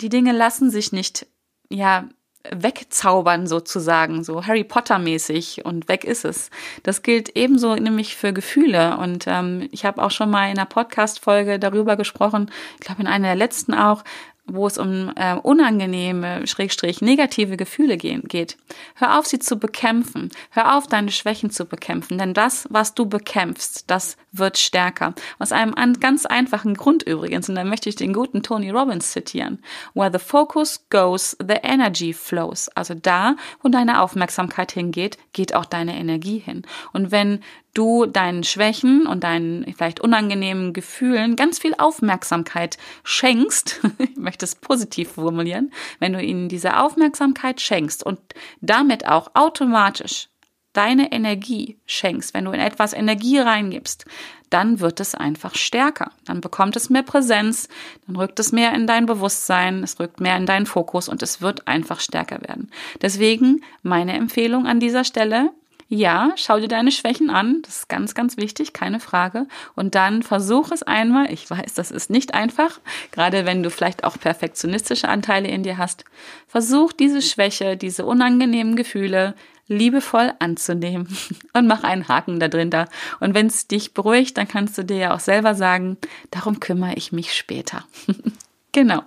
Die 0.00 0.08
Dinge 0.08 0.32
lassen 0.32 0.70
sich 0.70 0.92
nicht, 0.92 1.26
ja, 1.68 2.08
wegzaubern 2.54 3.46
sozusagen, 3.46 4.24
so 4.24 4.46
Harry 4.46 4.64
Potter 4.64 4.98
mäßig 4.98 5.64
und 5.64 5.88
weg 5.88 6.04
ist 6.04 6.24
es. 6.24 6.50
Das 6.82 7.02
gilt 7.02 7.36
ebenso 7.36 7.74
nämlich 7.74 8.16
für 8.16 8.32
Gefühle 8.32 8.98
und 8.98 9.26
ähm, 9.26 9.68
ich 9.72 9.84
habe 9.84 10.02
auch 10.02 10.10
schon 10.10 10.30
mal 10.30 10.50
in 10.50 10.58
einer 10.58 10.66
Podcast-Folge 10.66 11.58
darüber 11.58 11.96
gesprochen, 11.96 12.50
ich 12.74 12.86
glaube 12.86 13.02
in 13.02 13.08
einer 13.08 13.28
der 13.28 13.36
letzten 13.36 13.74
auch, 13.74 14.02
wo 14.46 14.66
es 14.66 14.78
um 14.78 15.12
äh, 15.16 15.34
unangenehme, 15.34 16.46
schrägstrich 16.46 17.00
negative 17.00 17.56
Gefühle 17.56 17.96
gehen, 17.96 18.22
geht. 18.22 18.56
Hör 18.94 19.18
auf, 19.18 19.26
sie 19.26 19.38
zu 19.38 19.58
bekämpfen. 19.58 20.30
Hör 20.50 20.76
auf, 20.76 20.86
deine 20.86 21.10
Schwächen 21.10 21.50
zu 21.50 21.64
bekämpfen. 21.66 22.18
Denn 22.18 22.32
das, 22.32 22.66
was 22.70 22.94
du 22.94 23.06
bekämpfst, 23.06 23.84
das 23.88 24.16
wird 24.38 24.58
stärker. 24.58 25.14
Aus 25.38 25.52
einem 25.52 25.74
an, 25.74 25.94
ganz 26.00 26.26
einfachen 26.26 26.74
Grund 26.74 27.02
übrigens. 27.02 27.48
Und 27.48 27.54
da 27.54 27.64
möchte 27.64 27.88
ich 27.88 27.96
den 27.96 28.12
guten 28.12 28.42
Tony 28.42 28.70
Robbins 28.70 29.12
zitieren. 29.12 29.62
Where 29.94 30.10
the 30.12 30.18
focus 30.18 30.86
goes, 30.90 31.36
the 31.40 31.58
energy 31.62 32.12
flows. 32.12 32.68
Also 32.70 32.94
da, 32.94 33.36
wo 33.62 33.68
deine 33.68 34.00
Aufmerksamkeit 34.00 34.72
hingeht, 34.72 35.18
geht 35.32 35.54
auch 35.54 35.64
deine 35.64 35.96
Energie 35.96 36.38
hin. 36.38 36.62
Und 36.92 37.10
wenn 37.10 37.40
du 37.76 38.06
deinen 38.06 38.42
Schwächen 38.42 39.06
und 39.06 39.22
deinen 39.22 39.72
vielleicht 39.74 40.00
unangenehmen 40.00 40.72
Gefühlen 40.72 41.36
ganz 41.36 41.58
viel 41.58 41.74
Aufmerksamkeit 41.76 42.78
schenkst, 43.04 43.80
ich 43.98 44.16
möchte 44.16 44.44
es 44.44 44.54
positiv 44.54 45.12
formulieren, 45.12 45.72
wenn 45.98 46.12
du 46.12 46.22
ihnen 46.22 46.48
diese 46.48 46.78
Aufmerksamkeit 46.78 47.60
schenkst 47.60 48.04
und 48.04 48.18
damit 48.60 49.06
auch 49.06 49.30
automatisch 49.34 50.28
deine 50.76 51.12
Energie 51.12 51.78
schenkst, 51.86 52.34
wenn 52.34 52.44
du 52.44 52.52
in 52.52 52.60
etwas 52.60 52.92
Energie 52.92 53.38
reingibst, 53.38 54.04
dann 54.50 54.80
wird 54.80 55.00
es 55.00 55.14
einfach 55.14 55.54
stärker. 55.54 56.12
Dann 56.24 56.40
bekommt 56.40 56.76
es 56.76 56.90
mehr 56.90 57.02
Präsenz, 57.02 57.68
dann 58.06 58.16
rückt 58.16 58.38
es 58.38 58.52
mehr 58.52 58.74
in 58.74 58.86
dein 58.86 59.06
Bewusstsein, 59.06 59.82
es 59.82 59.98
rückt 59.98 60.20
mehr 60.20 60.36
in 60.36 60.46
deinen 60.46 60.66
Fokus 60.66 61.08
und 61.08 61.22
es 61.22 61.40
wird 61.40 61.66
einfach 61.66 62.00
stärker 62.00 62.40
werden. 62.42 62.70
Deswegen 63.02 63.62
meine 63.82 64.14
Empfehlung 64.14 64.66
an 64.66 64.80
dieser 64.80 65.04
Stelle, 65.04 65.50
ja, 65.88 66.32
schau 66.34 66.58
dir 66.58 66.66
deine 66.66 66.90
Schwächen 66.90 67.30
an. 67.30 67.62
Das 67.62 67.78
ist 67.78 67.88
ganz, 67.88 68.14
ganz 68.14 68.36
wichtig, 68.36 68.72
keine 68.72 68.98
Frage. 68.98 69.46
Und 69.76 69.94
dann 69.94 70.24
versuch 70.24 70.72
es 70.72 70.82
einmal. 70.82 71.32
Ich 71.32 71.48
weiß, 71.48 71.74
das 71.74 71.92
ist 71.92 72.10
nicht 72.10 72.34
einfach, 72.34 72.80
gerade 73.12 73.46
wenn 73.46 73.62
du 73.62 73.70
vielleicht 73.70 74.02
auch 74.02 74.18
perfektionistische 74.18 75.08
Anteile 75.08 75.48
in 75.48 75.62
dir 75.62 75.78
hast. 75.78 76.04
Versuch 76.48 76.92
diese 76.92 77.22
Schwäche, 77.22 77.76
diese 77.76 78.04
unangenehmen 78.04 78.74
Gefühle 78.74 79.36
liebevoll 79.68 80.32
anzunehmen 80.38 81.08
und 81.52 81.66
mach 81.66 81.82
einen 81.82 82.08
Haken 82.08 82.40
da 82.40 82.48
drin 82.48 82.70
da. 82.70 82.86
Und 83.20 83.34
wenn 83.34 83.46
es 83.46 83.66
dich 83.66 83.94
beruhigt, 83.94 84.36
dann 84.38 84.48
kannst 84.48 84.78
du 84.78 84.84
dir 84.84 84.96
ja 84.96 85.14
auch 85.14 85.20
selber 85.20 85.54
sagen, 85.54 85.96
darum 86.30 86.60
kümmere 86.60 86.94
ich 86.94 87.12
mich 87.12 87.34
später. 87.34 87.84
genau. 88.72 89.02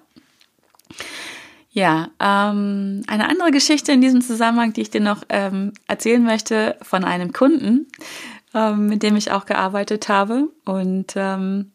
Ja, 1.72 2.10
ähm, 2.20 3.04
eine 3.08 3.30
andere 3.30 3.52
Geschichte 3.52 3.92
in 3.92 4.02
diesem 4.02 4.22
Zusammenhang, 4.22 4.74
die 4.74 4.82
ich 4.82 4.90
dir 4.90 5.02
noch 5.02 5.24
ähm, 5.30 5.74
erzählen 5.88 6.24
möchte 6.24 6.76
von 6.82 7.04
einem 7.04 7.32
Kunden, 7.32 7.88
ähm, 8.56 8.88
mit 8.88 9.04
dem 9.04 9.16
ich 9.16 9.32
auch 9.32 9.46
gearbeitet 9.46 10.10
habe. 10.10 10.50
Und 10.66 11.14
ähm, 11.16 11.72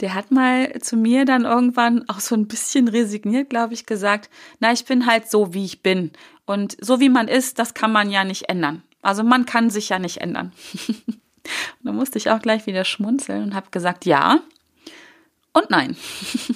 der 0.00 0.14
hat 0.14 0.30
mal 0.30 0.72
zu 0.80 0.96
mir 0.96 1.24
dann 1.24 1.44
irgendwann 1.44 2.08
auch 2.08 2.20
so 2.20 2.34
ein 2.34 2.46
bisschen 2.46 2.88
resigniert, 2.88 3.50
glaube 3.50 3.74
ich, 3.74 3.86
gesagt, 3.86 4.30
na, 4.58 4.72
ich 4.72 4.84
bin 4.84 5.06
halt 5.06 5.30
so, 5.30 5.54
wie 5.54 5.64
ich 5.64 5.82
bin. 5.82 6.12
Und 6.50 6.76
so 6.80 6.98
wie 6.98 7.10
man 7.10 7.28
ist, 7.28 7.60
das 7.60 7.74
kann 7.74 7.92
man 7.92 8.10
ja 8.10 8.24
nicht 8.24 8.48
ändern. 8.48 8.82
Also 9.02 9.22
man 9.22 9.46
kann 9.46 9.70
sich 9.70 9.90
ja 9.90 10.00
nicht 10.00 10.16
ändern. 10.16 10.52
und 11.06 11.20
da 11.84 11.92
musste 11.92 12.18
ich 12.18 12.28
auch 12.28 12.42
gleich 12.42 12.66
wieder 12.66 12.84
schmunzeln 12.84 13.44
und 13.44 13.54
habe 13.54 13.70
gesagt, 13.70 14.04
ja 14.04 14.40
und 15.52 15.70
nein. 15.70 15.96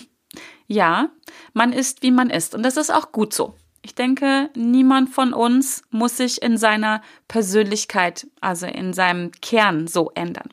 ja, 0.67 1.11
man 1.53 1.73
ist, 1.73 2.03
wie 2.03 2.11
man 2.11 2.29
ist. 2.29 2.57
Und 2.57 2.65
das 2.65 2.77
ist 2.77 2.93
auch 2.93 3.13
gut 3.13 3.33
so. 3.33 3.55
Ich 3.83 3.95
denke, 3.95 4.51
niemand 4.57 5.11
von 5.11 5.33
uns 5.33 5.85
muss 5.91 6.17
sich 6.17 6.43
in 6.43 6.59
seiner 6.59 7.01
Persönlichkeit, 7.29 8.27
also 8.41 8.67
in 8.67 8.95
seinem 8.95 9.31
Kern 9.43 9.87
so 9.87 10.11
ändern. 10.17 10.49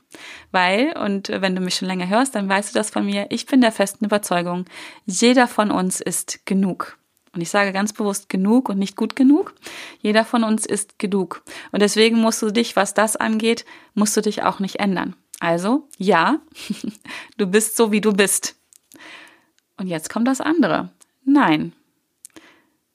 Weil, 0.52 0.96
und 0.96 1.30
wenn 1.30 1.56
du 1.56 1.62
mich 1.62 1.76
schon 1.76 1.88
länger 1.88 2.10
hörst, 2.10 2.36
dann 2.36 2.48
weißt 2.48 2.76
du 2.76 2.78
das 2.78 2.92
von 2.92 3.08
mir, 3.08 3.26
ich 3.32 3.48
bin 3.48 3.62
der 3.62 3.72
festen 3.72 4.06
Überzeugung, 4.06 4.66
jeder 5.08 5.48
von 5.48 5.72
uns 5.72 6.00
ist 6.00 6.46
genug. 6.46 7.00
Und 7.34 7.42
ich 7.42 7.50
sage 7.50 7.72
ganz 7.72 7.94
bewusst 7.94 8.28
genug 8.28 8.68
und 8.68 8.78
nicht 8.78 8.96
gut 8.96 9.16
genug. 9.16 9.54
Jeder 10.02 10.26
von 10.26 10.44
uns 10.44 10.66
ist 10.66 11.00
genug. 11.00 11.44
Und 11.72 11.82
deswegen 11.82 12.20
musst 12.20 12.42
du 12.42 12.52
dich, 12.52 12.76
was 12.76 12.94
das 12.94 13.16
angeht, 13.16 13.66
musst 13.94 14.18
du 14.18 14.22
dich 14.22 14.44
auch 14.44 14.60
nicht 14.60 14.80
ändern. 14.80 15.16
Also, 15.40 15.88
ja, 15.98 16.40
du 17.38 17.48
bist 17.48 17.78
so, 17.78 17.92
wie 17.92 18.02
du 18.02 18.14
bist. 18.14 18.56
Und 19.78 19.88
jetzt 19.88 20.10
kommt 20.10 20.28
das 20.28 20.42
andere. 20.42 20.90
Nein. 21.24 21.74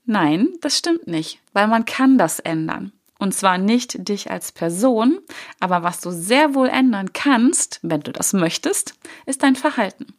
Nein, 0.04 0.50
das 0.60 0.78
stimmt 0.78 1.06
nicht, 1.08 1.40
weil 1.52 1.66
man 1.66 1.84
kann 1.84 2.18
das 2.18 2.38
ändern. 2.38 2.92
Und 3.18 3.34
zwar 3.34 3.58
nicht 3.58 4.08
dich 4.08 4.30
als 4.30 4.52
Person, 4.52 5.18
aber 5.58 5.82
was 5.82 6.00
du 6.00 6.10
sehr 6.10 6.54
wohl 6.54 6.68
ändern 6.68 7.12
kannst, 7.12 7.80
wenn 7.82 8.02
du 8.02 8.12
das 8.12 8.34
möchtest, 8.34 8.94
ist 9.24 9.42
dein 9.42 9.56
Verhalten. 9.56 10.14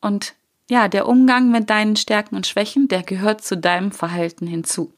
Und 0.00 0.34
ja, 0.72 0.88
der 0.88 1.06
Umgang 1.06 1.50
mit 1.50 1.68
deinen 1.68 1.96
Stärken 1.96 2.34
und 2.34 2.46
Schwächen, 2.46 2.88
der 2.88 3.02
gehört 3.02 3.44
zu 3.44 3.58
deinem 3.58 3.92
Verhalten 3.92 4.46
hinzu. 4.46 4.94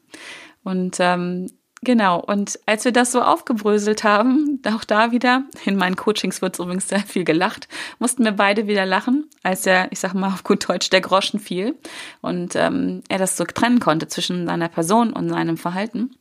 Und 0.62 0.98
ähm, 1.00 1.50
genau, 1.82 2.20
und 2.20 2.60
als 2.64 2.84
wir 2.84 2.92
das 2.92 3.10
so 3.10 3.20
aufgebröselt 3.20 4.04
haben, 4.04 4.62
auch 4.72 4.84
da 4.84 5.10
wieder, 5.10 5.42
in 5.64 5.74
meinen 5.74 5.96
Coachings 5.96 6.40
wird 6.40 6.60
übrigens 6.60 6.88
sehr 6.88 7.00
viel 7.00 7.24
gelacht, 7.24 7.66
mussten 7.98 8.22
wir 8.22 8.30
beide 8.30 8.68
wieder 8.68 8.86
lachen, 8.86 9.28
als 9.42 9.66
er, 9.66 9.90
ich 9.90 9.98
sag 9.98 10.14
mal 10.14 10.28
auf 10.28 10.44
gut 10.44 10.68
Deutsch, 10.68 10.90
der 10.90 11.00
Groschen 11.00 11.40
fiel 11.40 11.74
und 12.20 12.54
ähm, 12.54 13.02
er 13.08 13.18
das 13.18 13.36
so 13.36 13.42
trennen 13.42 13.80
konnte 13.80 14.06
zwischen 14.06 14.46
seiner 14.46 14.68
Person 14.68 15.12
und 15.12 15.28
seinem 15.28 15.56
Verhalten 15.56 16.14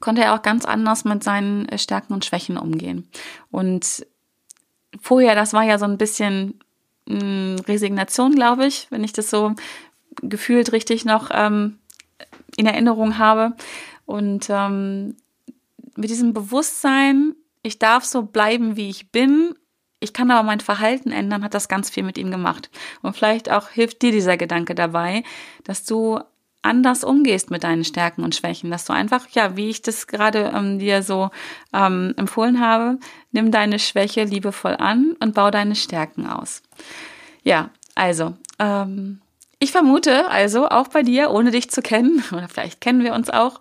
konnte 0.00 0.22
er 0.22 0.34
auch 0.34 0.42
ganz 0.42 0.64
anders 0.64 1.04
mit 1.04 1.22
seinen 1.22 1.68
äh, 1.68 1.76
Stärken 1.76 2.14
und 2.14 2.24
Schwächen 2.24 2.56
umgehen. 2.56 3.08
Und 3.50 4.06
vorher, 5.00 5.34
das 5.34 5.52
war 5.52 5.64
ja 5.64 5.78
so 5.78 5.84
ein 5.84 5.98
bisschen 5.98 6.60
mh, 7.08 7.20
hm, 7.20 7.56
Resignation, 7.66 8.34
glaube 8.34 8.66
ich, 8.66 8.86
wenn 8.90 9.04
ich 9.04 9.12
das 9.12 9.30
so 9.30 9.54
gefühlt 10.22 10.72
richtig 10.72 11.04
noch 11.04 11.30
ähm, 11.32 11.78
in 12.56 12.66
Erinnerung 12.66 13.18
habe. 13.18 13.54
Und 14.06 14.48
ähm, 14.50 15.16
mit 15.96 16.10
diesem 16.10 16.32
Bewusstsein, 16.32 17.34
ich 17.62 17.78
darf 17.78 18.04
so 18.04 18.22
bleiben, 18.22 18.76
wie 18.76 18.88
ich 18.88 19.10
bin. 19.10 19.54
Ich 20.00 20.12
kann 20.12 20.30
aber 20.30 20.44
mein 20.44 20.60
Verhalten 20.60 21.10
ändern, 21.10 21.42
hat 21.42 21.54
das 21.54 21.68
ganz 21.68 21.90
viel 21.90 22.04
mit 22.04 22.18
ihm 22.18 22.30
gemacht. 22.30 22.70
Und 23.02 23.16
vielleicht 23.16 23.50
auch 23.50 23.68
hilft 23.68 24.02
dir 24.02 24.12
dieser 24.12 24.36
Gedanke 24.36 24.74
dabei, 24.74 25.24
dass 25.64 25.84
du 25.84 26.20
anders 26.62 27.04
umgehst 27.04 27.50
mit 27.50 27.64
deinen 27.64 27.84
Stärken 27.84 28.24
und 28.24 28.34
Schwächen, 28.34 28.70
dass 28.70 28.84
du 28.84 28.92
einfach, 28.92 29.28
ja, 29.30 29.56
wie 29.56 29.70
ich 29.70 29.82
das 29.82 30.06
gerade 30.06 30.52
ähm, 30.54 30.78
dir 30.78 31.02
so 31.02 31.30
ähm, 31.72 32.14
empfohlen 32.16 32.60
habe, 32.60 32.98
nimm 33.32 33.50
deine 33.50 33.78
Schwäche 33.78 34.24
liebevoll 34.24 34.76
an 34.76 35.14
und 35.20 35.34
bau 35.34 35.50
deine 35.50 35.76
Stärken 35.76 36.26
aus. 36.26 36.62
Ja, 37.42 37.70
also, 37.94 38.36
ähm, 38.58 39.20
ich 39.60 39.72
vermute 39.72 40.30
also 40.30 40.68
auch 40.68 40.88
bei 40.88 41.02
dir, 41.02 41.30
ohne 41.30 41.50
dich 41.50 41.70
zu 41.70 41.82
kennen, 41.82 42.22
oder 42.32 42.48
vielleicht 42.48 42.80
kennen 42.80 43.02
wir 43.02 43.14
uns 43.14 43.30
auch, 43.30 43.60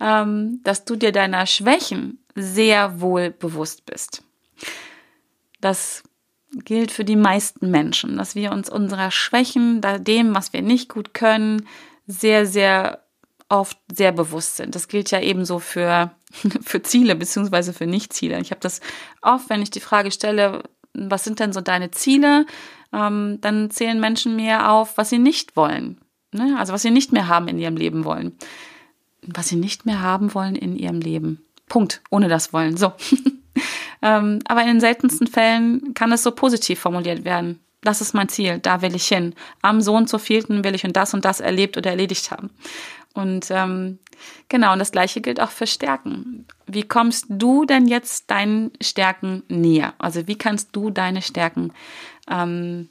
ähm, 0.00 0.60
dass 0.64 0.84
du 0.84 0.96
dir 0.96 1.12
deiner 1.12 1.46
Schwächen 1.46 2.18
sehr 2.34 3.00
wohl 3.00 3.30
bewusst 3.30 3.86
bist. 3.86 4.22
Das 5.60 6.02
gilt 6.64 6.92
für 6.92 7.04
die 7.04 7.16
meisten 7.16 7.70
Menschen, 7.70 8.16
dass 8.16 8.34
wir 8.34 8.52
uns 8.52 8.68
unserer 8.68 9.10
Schwächen, 9.10 9.80
dem, 10.00 10.34
was 10.34 10.52
wir 10.52 10.62
nicht 10.62 10.88
gut 10.88 11.14
können, 11.14 11.66
sehr, 12.06 12.46
sehr 12.46 13.04
oft 13.48 13.78
sehr 13.92 14.12
bewusst 14.12 14.56
sind. 14.56 14.74
Das 14.74 14.88
gilt 14.88 15.10
ja 15.10 15.20
ebenso 15.20 15.58
für, 15.58 16.10
für 16.62 16.82
Ziele 16.82 17.14
beziehungsweise 17.14 17.72
für 17.72 17.86
Nicht-Ziele. 17.86 18.40
Ich 18.40 18.50
habe 18.50 18.60
das 18.60 18.80
oft, 19.22 19.48
wenn 19.50 19.62
ich 19.62 19.70
die 19.70 19.80
Frage 19.80 20.10
stelle, 20.10 20.62
was 20.94 21.24
sind 21.24 21.40
denn 21.40 21.52
so 21.52 21.60
deine 21.60 21.90
Ziele, 21.90 22.46
ähm, 22.92 23.38
dann 23.40 23.70
zählen 23.70 24.00
Menschen 24.00 24.36
mir 24.36 24.70
auf, 24.70 24.96
was 24.96 25.10
sie 25.10 25.18
nicht 25.18 25.56
wollen. 25.56 25.98
Ne? 26.32 26.56
Also 26.58 26.72
was 26.72 26.82
sie 26.82 26.90
nicht 26.90 27.12
mehr 27.12 27.28
haben 27.28 27.48
in 27.48 27.58
ihrem 27.58 27.76
Leben 27.76 28.04
wollen. 28.04 28.36
Was 29.22 29.48
sie 29.48 29.56
nicht 29.56 29.86
mehr 29.86 30.00
haben 30.00 30.34
wollen 30.34 30.54
in 30.54 30.76
ihrem 30.76 31.00
Leben. 31.00 31.44
Punkt. 31.68 32.02
Ohne 32.10 32.28
das 32.28 32.52
wollen. 32.52 32.76
So. 32.76 32.92
ähm, 34.02 34.40
aber 34.46 34.62
in 34.62 34.68
den 34.68 34.80
seltensten 34.80 35.26
Fällen 35.26 35.94
kann 35.94 36.12
es 36.12 36.22
so 36.22 36.30
positiv 36.30 36.80
formuliert 36.80 37.24
werden 37.24 37.60
das 37.84 38.00
ist 38.00 38.14
mein 38.14 38.28
Ziel, 38.28 38.58
da 38.58 38.82
will 38.82 38.94
ich 38.94 39.06
hin. 39.06 39.34
Am 39.62 39.80
Sohn 39.80 40.06
zur 40.06 40.18
vierten 40.18 40.64
will 40.64 40.74
ich 40.74 40.84
und 40.84 40.96
das 40.96 41.14
und 41.14 41.24
das 41.24 41.40
erlebt 41.40 41.76
oder 41.76 41.90
erledigt 41.90 42.30
haben. 42.30 42.50
Und 43.12 43.46
ähm, 43.50 43.98
genau, 44.48 44.72
und 44.72 44.80
das 44.80 44.90
gleiche 44.90 45.20
gilt 45.20 45.40
auch 45.40 45.50
für 45.50 45.68
Stärken. 45.68 46.46
Wie 46.66 46.82
kommst 46.82 47.26
du 47.28 47.64
denn 47.64 47.86
jetzt 47.86 48.30
deinen 48.30 48.72
Stärken 48.80 49.44
näher? 49.48 49.94
Also 49.98 50.26
wie 50.26 50.36
kannst 50.36 50.74
du 50.74 50.90
deine 50.90 51.22
Stärken 51.22 51.72
ähm, 52.28 52.88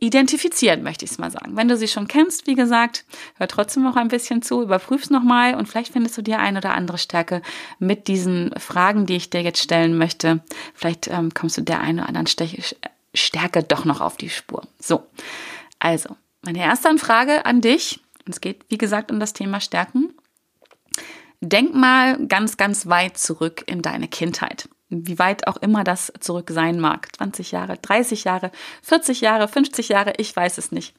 identifizieren, 0.00 0.82
möchte 0.82 1.04
ich 1.04 1.10
es 1.10 1.18
mal 1.18 1.30
sagen. 1.30 1.56
Wenn 1.56 1.68
du 1.68 1.76
sie 1.76 1.88
schon 1.88 2.08
kennst, 2.08 2.46
wie 2.46 2.54
gesagt, 2.54 3.04
hör 3.36 3.48
trotzdem 3.48 3.82
noch 3.82 3.96
ein 3.96 4.08
bisschen 4.08 4.42
zu, 4.42 4.62
überprüf's 4.62 5.10
nochmal 5.10 5.54
und 5.54 5.68
vielleicht 5.68 5.92
findest 5.92 6.16
du 6.16 6.22
dir 6.22 6.38
ein 6.38 6.56
oder 6.56 6.74
andere 6.74 6.98
Stärke 6.98 7.42
mit 7.78 8.08
diesen 8.08 8.52
Fragen, 8.58 9.06
die 9.06 9.16
ich 9.16 9.30
dir 9.30 9.42
jetzt 9.42 9.62
stellen 9.62 9.98
möchte. 9.98 10.40
Vielleicht 10.74 11.08
ähm, 11.08 11.34
kommst 11.34 11.56
du 11.58 11.62
der 11.62 11.80
einen 11.80 11.98
oder 11.98 12.08
anderen 12.08 12.26
Stärke 13.18 13.62
doch 13.62 13.84
noch 13.84 14.00
auf 14.00 14.16
die 14.16 14.30
Spur. 14.30 14.62
So, 14.78 15.06
also, 15.78 16.16
meine 16.42 16.60
erste 16.60 16.88
Anfrage 16.88 17.44
an 17.46 17.60
dich, 17.60 18.00
und 18.26 18.34
es 18.34 18.40
geht, 18.40 18.64
wie 18.68 18.78
gesagt, 18.78 19.10
um 19.10 19.20
das 19.20 19.32
Thema 19.32 19.60
Stärken. 19.60 20.14
Denk 21.40 21.74
mal 21.74 22.26
ganz, 22.26 22.56
ganz 22.56 22.86
weit 22.86 23.16
zurück 23.16 23.62
in 23.66 23.80
deine 23.80 24.08
Kindheit. 24.08 24.68
Wie 24.90 25.18
weit 25.18 25.46
auch 25.46 25.56
immer 25.58 25.84
das 25.84 26.12
zurück 26.20 26.50
sein 26.50 26.80
mag. 26.80 27.08
20 27.16 27.52
Jahre, 27.52 27.78
30 27.78 28.24
Jahre, 28.24 28.50
40 28.82 29.20
Jahre, 29.20 29.48
50 29.48 29.88
Jahre, 29.88 30.14
ich 30.18 30.34
weiß 30.34 30.58
es 30.58 30.72
nicht. 30.72 30.94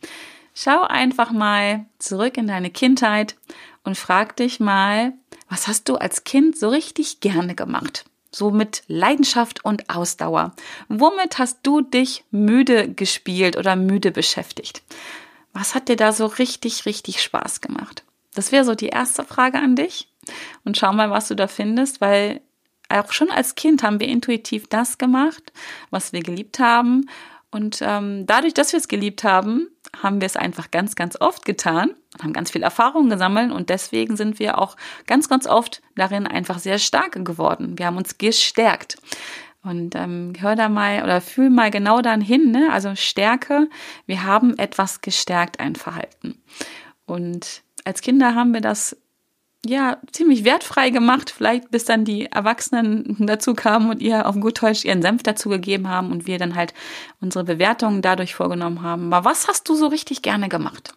Schau 0.56 0.82
einfach 0.82 1.32
mal 1.32 1.86
zurück 2.00 2.38
in 2.38 2.48
deine 2.48 2.70
Kindheit 2.70 3.36
und 3.84 3.98
frag 3.98 4.36
dich 4.38 4.60
mal, 4.60 5.14
was 5.50 5.68
hast 5.68 5.90
du 5.90 5.96
als 5.96 6.24
Kind 6.24 6.58
so 6.58 6.70
richtig 6.70 7.20
gerne 7.20 7.56
gemacht? 7.56 8.06
So 8.32 8.52
mit 8.52 8.84
Leidenschaft 8.88 9.66
und 9.66 9.90
Ausdauer. 9.90 10.54
Womit 10.88 11.40
hast 11.40 11.60
du 11.64 11.82
dich 11.82 12.24
müde 12.32 12.90
gespielt 12.94 13.58
oder 13.58 13.76
müde 13.76 14.12
beschäftigt? 14.12 14.84
Was 15.54 15.76
hat 15.76 15.90
dir 15.90 15.96
da 15.96 16.12
so 16.12 16.26
richtig, 16.26 16.86
richtig 16.86 17.22
Spaß 17.22 17.62
gemacht? 17.62 18.04
Das 18.36 18.52
wäre 18.52 18.66
so 18.66 18.76
die 18.76 18.90
erste 18.90 19.24
Frage 19.24 19.60
an 19.60 19.76
dich. 19.76 20.08
Und 20.64 20.78
schau 20.78 20.94
mal, 20.94 21.10
was 21.10 21.28
du 21.28 21.36
da 21.36 21.48
findest, 21.48 22.02
weil 22.02 22.42
auch 22.90 23.12
schon 23.12 23.32
als 23.32 23.56
Kind 23.56 23.84
haben 23.84 24.00
wir 24.00 24.08
intuitiv 24.08 24.68
das 24.68 24.98
gemacht, 24.98 25.54
was 25.90 26.14
wir 26.14 26.22
geliebt 26.22 26.60
haben. 26.60 27.10
Und 27.52 27.80
ähm, 27.82 28.26
dadurch, 28.28 28.54
dass 28.54 28.74
wir 28.74 28.78
es 28.78 28.88
geliebt 28.88 29.24
haben, 29.24 29.68
haben 30.02 30.22
wir 30.22 30.28
es 30.28 30.36
einfach 30.36 30.70
ganz, 30.70 30.96
ganz 30.96 31.20
oft 31.20 31.46
getan 31.46 31.96
und 32.14 32.24
haben 32.24 32.34
ganz 32.34 32.52
viel 32.52 32.62
Erfahrung 32.62 33.10
gesammelt 33.10 33.52
und 33.52 33.70
deswegen 33.70 34.18
sind 34.18 34.38
wir 34.38 34.60
auch 34.60 34.76
ganz, 35.08 35.30
ganz 35.30 35.48
oft 35.48 35.82
darin 35.96 36.28
einfach 36.28 36.60
sehr 36.60 36.78
stark 36.78 37.24
geworden. 37.26 37.78
Wir 37.78 37.88
haben 37.88 37.98
uns 37.98 38.18
gestärkt. 38.18 38.98
Und 39.62 39.96
ähm, 39.96 40.34
hör 40.40 40.56
da 40.56 40.70
mal 40.70 41.04
oder 41.04 41.20
fühl 41.20 41.50
mal 41.50 41.70
genau 41.70 42.02
dann 42.02 42.22
hin, 42.22 42.52
ne? 42.52 42.70
Also 42.72 42.96
Stärke, 42.96 43.68
wir 44.06 44.24
haben 44.24 44.58
etwas 44.58 45.02
gestärkt, 45.02 45.60
ein 45.60 45.76
Verhalten. 45.76 46.42
Und 47.06 47.64
als 47.84 48.02
Kinder 48.02 48.36
haben 48.36 48.54
wir 48.54 48.62
das 48.62 48.96
ja, 49.66 49.98
ziemlich 50.12 50.46
wertfrei 50.46 50.90
gemacht, 50.90 51.30
vielleicht 51.30 51.70
bis 51.70 51.84
dann 51.84 52.06
die 52.06 52.28
Erwachsenen 52.28 53.18
dazu 53.20 53.54
kamen 53.54 53.90
und 53.90 54.02
ihr 54.02 54.26
auf 54.26 54.40
gut 54.40 54.62
Deutsch 54.62 54.86
ihren 54.86 55.02
Senf 55.02 55.24
dazu 55.24 55.50
gegeben 55.50 55.90
haben 55.90 56.12
und 56.12 56.28
wir 56.28 56.38
dann 56.38 56.56
halt 56.56 56.74
unsere 57.20 57.44
Bewertungen 57.44 58.02
dadurch 58.02 58.36
vorgenommen 58.36 58.82
haben. 58.82 59.14
Aber 59.14 59.30
was 59.30 59.48
hast 59.48 59.68
du 59.68 59.76
so 59.76 59.88
richtig 59.88 60.22
gerne 60.22 60.48
gemacht? 60.48 60.94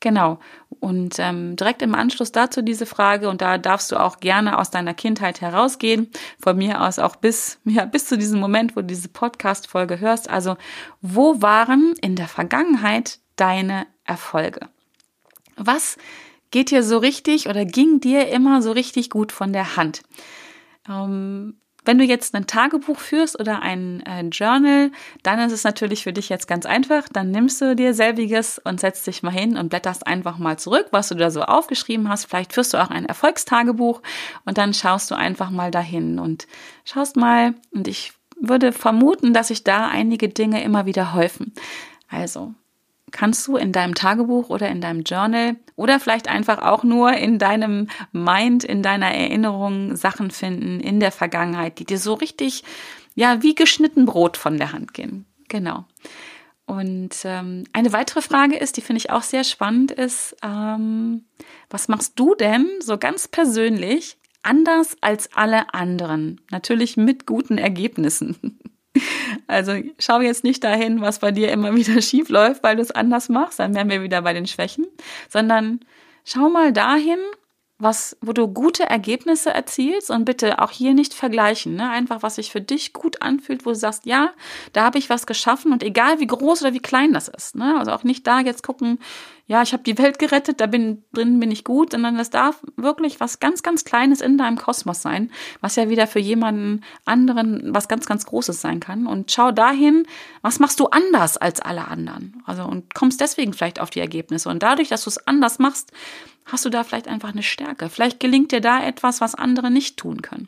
Genau. 0.00 0.38
Und 0.80 1.18
ähm, 1.18 1.56
direkt 1.56 1.82
im 1.82 1.94
Anschluss 1.94 2.32
dazu 2.32 2.62
diese 2.62 2.86
Frage, 2.86 3.28
und 3.28 3.42
da 3.42 3.58
darfst 3.58 3.92
du 3.92 3.96
auch 3.96 4.18
gerne 4.18 4.58
aus 4.58 4.70
deiner 4.70 4.94
Kindheit 4.94 5.42
herausgehen, 5.42 6.10
von 6.42 6.56
mir 6.56 6.80
aus 6.80 6.98
auch 6.98 7.16
bis, 7.16 7.60
ja, 7.64 7.84
bis 7.84 8.06
zu 8.06 8.16
diesem 8.16 8.40
Moment, 8.40 8.76
wo 8.76 8.80
du 8.80 8.86
diese 8.86 9.08
Podcast-Folge 9.08 10.00
hörst. 10.00 10.30
Also, 10.30 10.56
wo 11.02 11.42
waren 11.42 11.94
in 12.00 12.16
der 12.16 12.28
Vergangenheit 12.28 13.18
deine 13.36 13.86
Erfolge? 14.04 14.70
Was 15.56 15.98
geht 16.50 16.70
dir 16.70 16.82
so 16.82 16.98
richtig 16.98 17.48
oder 17.48 17.64
ging 17.64 18.00
dir 18.00 18.28
immer 18.28 18.62
so 18.62 18.72
richtig 18.72 19.10
gut 19.10 19.32
von 19.32 19.52
der 19.52 19.76
Hand? 19.76 20.02
Ähm, 20.88 21.60
wenn 21.84 21.98
du 21.98 22.04
jetzt 22.04 22.34
ein 22.34 22.46
Tagebuch 22.46 22.98
führst 22.98 23.40
oder 23.40 23.62
ein 23.62 24.00
äh, 24.04 24.22
Journal, 24.24 24.90
dann 25.22 25.38
ist 25.40 25.52
es 25.52 25.64
natürlich 25.64 26.02
für 26.04 26.12
dich 26.12 26.28
jetzt 26.28 26.46
ganz 26.46 26.66
einfach. 26.66 27.08
Dann 27.08 27.30
nimmst 27.30 27.60
du 27.60 27.74
dir 27.74 27.94
selbiges 27.94 28.58
und 28.58 28.80
setzt 28.80 29.06
dich 29.06 29.22
mal 29.22 29.30
hin 29.30 29.56
und 29.56 29.70
blätterst 29.70 30.06
einfach 30.06 30.38
mal 30.38 30.58
zurück, 30.58 30.88
was 30.90 31.08
du 31.08 31.14
da 31.14 31.30
so 31.30 31.42
aufgeschrieben 31.42 32.08
hast. 32.08 32.26
Vielleicht 32.26 32.52
führst 32.52 32.74
du 32.74 32.78
auch 32.78 32.90
ein 32.90 33.06
Erfolgstagebuch 33.06 34.02
und 34.44 34.58
dann 34.58 34.74
schaust 34.74 35.10
du 35.10 35.14
einfach 35.14 35.50
mal 35.50 35.70
dahin 35.70 36.18
und 36.18 36.46
schaust 36.84 37.16
mal 37.16 37.54
und 37.70 37.88
ich 37.88 38.12
würde 38.38 38.72
vermuten, 38.72 39.34
dass 39.34 39.48
sich 39.48 39.64
da 39.64 39.88
einige 39.88 40.28
Dinge 40.28 40.62
immer 40.62 40.86
wieder 40.86 41.12
häufen. 41.12 41.52
Also, 42.08 42.54
kannst 43.10 43.46
du 43.46 43.56
in 43.56 43.72
deinem 43.72 43.94
Tagebuch 43.94 44.50
oder 44.50 44.68
in 44.68 44.80
deinem 44.80 45.02
Journal 45.02 45.56
oder 45.76 46.00
vielleicht 46.00 46.28
einfach 46.28 46.62
auch 46.62 46.84
nur 46.84 47.12
in 47.12 47.38
deinem 47.38 47.88
Mind, 48.12 48.64
in 48.64 48.82
deiner 48.82 49.12
Erinnerung 49.12 49.96
Sachen 49.96 50.30
finden 50.30 50.80
in 50.80 51.00
der 51.00 51.12
Vergangenheit, 51.12 51.78
die 51.78 51.84
dir 51.84 51.98
so 51.98 52.14
richtig, 52.14 52.64
ja, 53.14 53.42
wie 53.42 53.54
geschnitten 53.54 54.06
Brot 54.06 54.36
von 54.36 54.58
der 54.58 54.72
Hand 54.72 54.94
gehen. 54.94 55.26
Genau. 55.48 55.84
Und 56.66 57.16
ähm, 57.24 57.64
eine 57.72 57.92
weitere 57.92 58.22
Frage 58.22 58.56
ist, 58.56 58.76
die 58.76 58.80
finde 58.80 58.98
ich 58.98 59.10
auch 59.10 59.24
sehr 59.24 59.42
spannend, 59.42 59.90
ist, 59.90 60.36
ähm, 60.42 61.24
was 61.68 61.88
machst 61.88 62.12
du 62.14 62.36
denn 62.36 62.68
so 62.78 62.96
ganz 62.96 63.26
persönlich 63.26 64.18
anders 64.42 64.96
als 65.00 65.30
alle 65.34 65.74
anderen? 65.74 66.40
Natürlich 66.52 66.96
mit 66.96 67.26
guten 67.26 67.58
Ergebnissen. 67.58 68.60
Also 69.46 69.72
schau 69.98 70.20
jetzt 70.20 70.44
nicht 70.44 70.64
dahin, 70.64 71.00
was 71.00 71.18
bei 71.20 71.30
dir 71.30 71.50
immer 71.52 71.74
wieder 71.74 72.00
schief 72.02 72.28
läuft, 72.28 72.62
weil 72.62 72.76
du 72.76 72.82
es 72.82 72.90
anders 72.90 73.28
machst, 73.28 73.58
dann 73.58 73.74
wären 73.74 73.90
wir 73.90 74.02
wieder 74.02 74.22
bei 74.22 74.32
den 74.32 74.46
Schwächen, 74.46 74.86
sondern 75.28 75.80
schau 76.24 76.48
mal 76.48 76.72
dahin, 76.72 77.18
was, 77.80 78.16
wo 78.20 78.32
du 78.32 78.46
gute 78.46 78.84
Ergebnisse 78.84 79.50
erzielst 79.50 80.10
und 80.10 80.26
bitte 80.26 80.60
auch 80.60 80.70
hier 80.70 80.92
nicht 80.92 81.14
vergleichen, 81.14 81.74
ne? 81.74 81.88
Einfach, 81.88 82.22
was 82.22 82.34
sich 82.34 82.52
für 82.52 82.60
dich 82.60 82.92
gut 82.92 83.22
anfühlt, 83.22 83.64
wo 83.64 83.70
du 83.70 83.76
sagst, 83.76 84.04
ja, 84.04 84.32
da 84.74 84.84
habe 84.84 84.98
ich 84.98 85.08
was 85.08 85.26
geschaffen 85.26 85.72
und 85.72 85.82
egal 85.82 86.20
wie 86.20 86.26
groß 86.26 86.60
oder 86.60 86.74
wie 86.74 86.80
klein 86.80 87.14
das 87.14 87.28
ist, 87.28 87.56
ne? 87.56 87.78
Also 87.78 87.92
auch 87.92 88.04
nicht 88.04 88.26
da 88.26 88.40
jetzt 88.40 88.62
gucken, 88.62 88.98
ja, 89.50 89.62
ich 89.62 89.72
habe 89.72 89.82
die 89.82 89.98
Welt 89.98 90.20
gerettet, 90.20 90.60
da 90.60 90.66
bin 90.66 91.02
drin 91.12 91.40
bin 91.40 91.50
ich 91.50 91.64
gut, 91.64 91.90
sondern 91.90 92.16
das 92.16 92.30
darf 92.30 92.62
wirklich 92.76 93.18
was 93.18 93.40
ganz, 93.40 93.64
ganz 93.64 93.84
Kleines 93.84 94.20
in 94.20 94.38
deinem 94.38 94.56
Kosmos 94.56 95.02
sein, 95.02 95.32
was 95.60 95.74
ja 95.74 95.88
wieder 95.88 96.06
für 96.06 96.20
jemanden 96.20 96.84
anderen 97.04 97.74
was 97.74 97.88
ganz, 97.88 98.06
ganz 98.06 98.26
Großes 98.26 98.60
sein 98.60 98.78
kann. 98.78 99.08
Und 99.08 99.32
schau 99.32 99.50
dahin, 99.50 100.06
was 100.40 100.60
machst 100.60 100.78
du 100.78 100.86
anders 100.86 101.36
als 101.36 101.58
alle 101.58 101.88
anderen? 101.88 102.40
Also 102.46 102.62
und 102.62 102.94
kommst 102.94 103.20
deswegen 103.20 103.52
vielleicht 103.52 103.80
auf 103.80 103.90
die 103.90 103.98
Ergebnisse. 103.98 104.48
Und 104.48 104.62
dadurch, 104.62 104.88
dass 104.88 105.02
du 105.02 105.10
es 105.10 105.26
anders 105.26 105.58
machst, 105.58 105.90
hast 106.44 106.64
du 106.64 106.70
da 106.70 106.84
vielleicht 106.84 107.08
einfach 107.08 107.32
eine 107.32 107.42
Stärke. 107.42 107.88
Vielleicht 107.88 108.20
gelingt 108.20 108.52
dir 108.52 108.60
da 108.60 108.80
etwas, 108.80 109.20
was 109.20 109.34
andere 109.34 109.72
nicht 109.72 109.96
tun 109.96 110.22
können. 110.22 110.46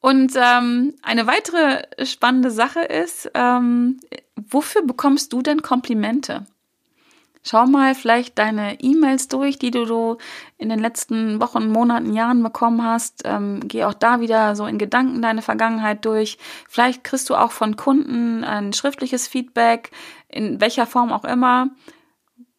Und 0.00 0.32
ähm, 0.36 0.94
eine 1.02 1.26
weitere 1.26 1.82
spannende 2.06 2.50
Sache 2.50 2.80
ist, 2.80 3.30
ähm, 3.34 4.00
wofür 4.34 4.80
bekommst 4.80 5.34
du 5.34 5.42
denn 5.42 5.60
Komplimente? 5.60 6.46
Schau 7.46 7.66
mal 7.66 7.94
vielleicht 7.94 8.38
deine 8.38 8.80
E-Mails 8.80 9.28
durch, 9.28 9.58
die 9.58 9.70
du 9.70 10.16
in 10.56 10.70
den 10.70 10.78
letzten 10.78 11.42
Wochen, 11.42 11.70
Monaten, 11.70 12.14
Jahren 12.14 12.42
bekommen 12.42 12.82
hast. 12.82 13.20
Ähm, 13.26 13.60
geh 13.64 13.84
auch 13.84 13.92
da 13.92 14.20
wieder 14.20 14.56
so 14.56 14.64
in 14.64 14.78
Gedanken 14.78 15.20
deine 15.20 15.42
Vergangenheit 15.42 16.06
durch. 16.06 16.38
Vielleicht 16.66 17.04
kriegst 17.04 17.28
du 17.28 17.34
auch 17.34 17.52
von 17.52 17.76
Kunden 17.76 18.44
ein 18.44 18.72
schriftliches 18.72 19.28
Feedback, 19.28 19.90
in 20.28 20.58
welcher 20.62 20.86
Form 20.86 21.12
auch 21.12 21.24
immer. 21.24 21.68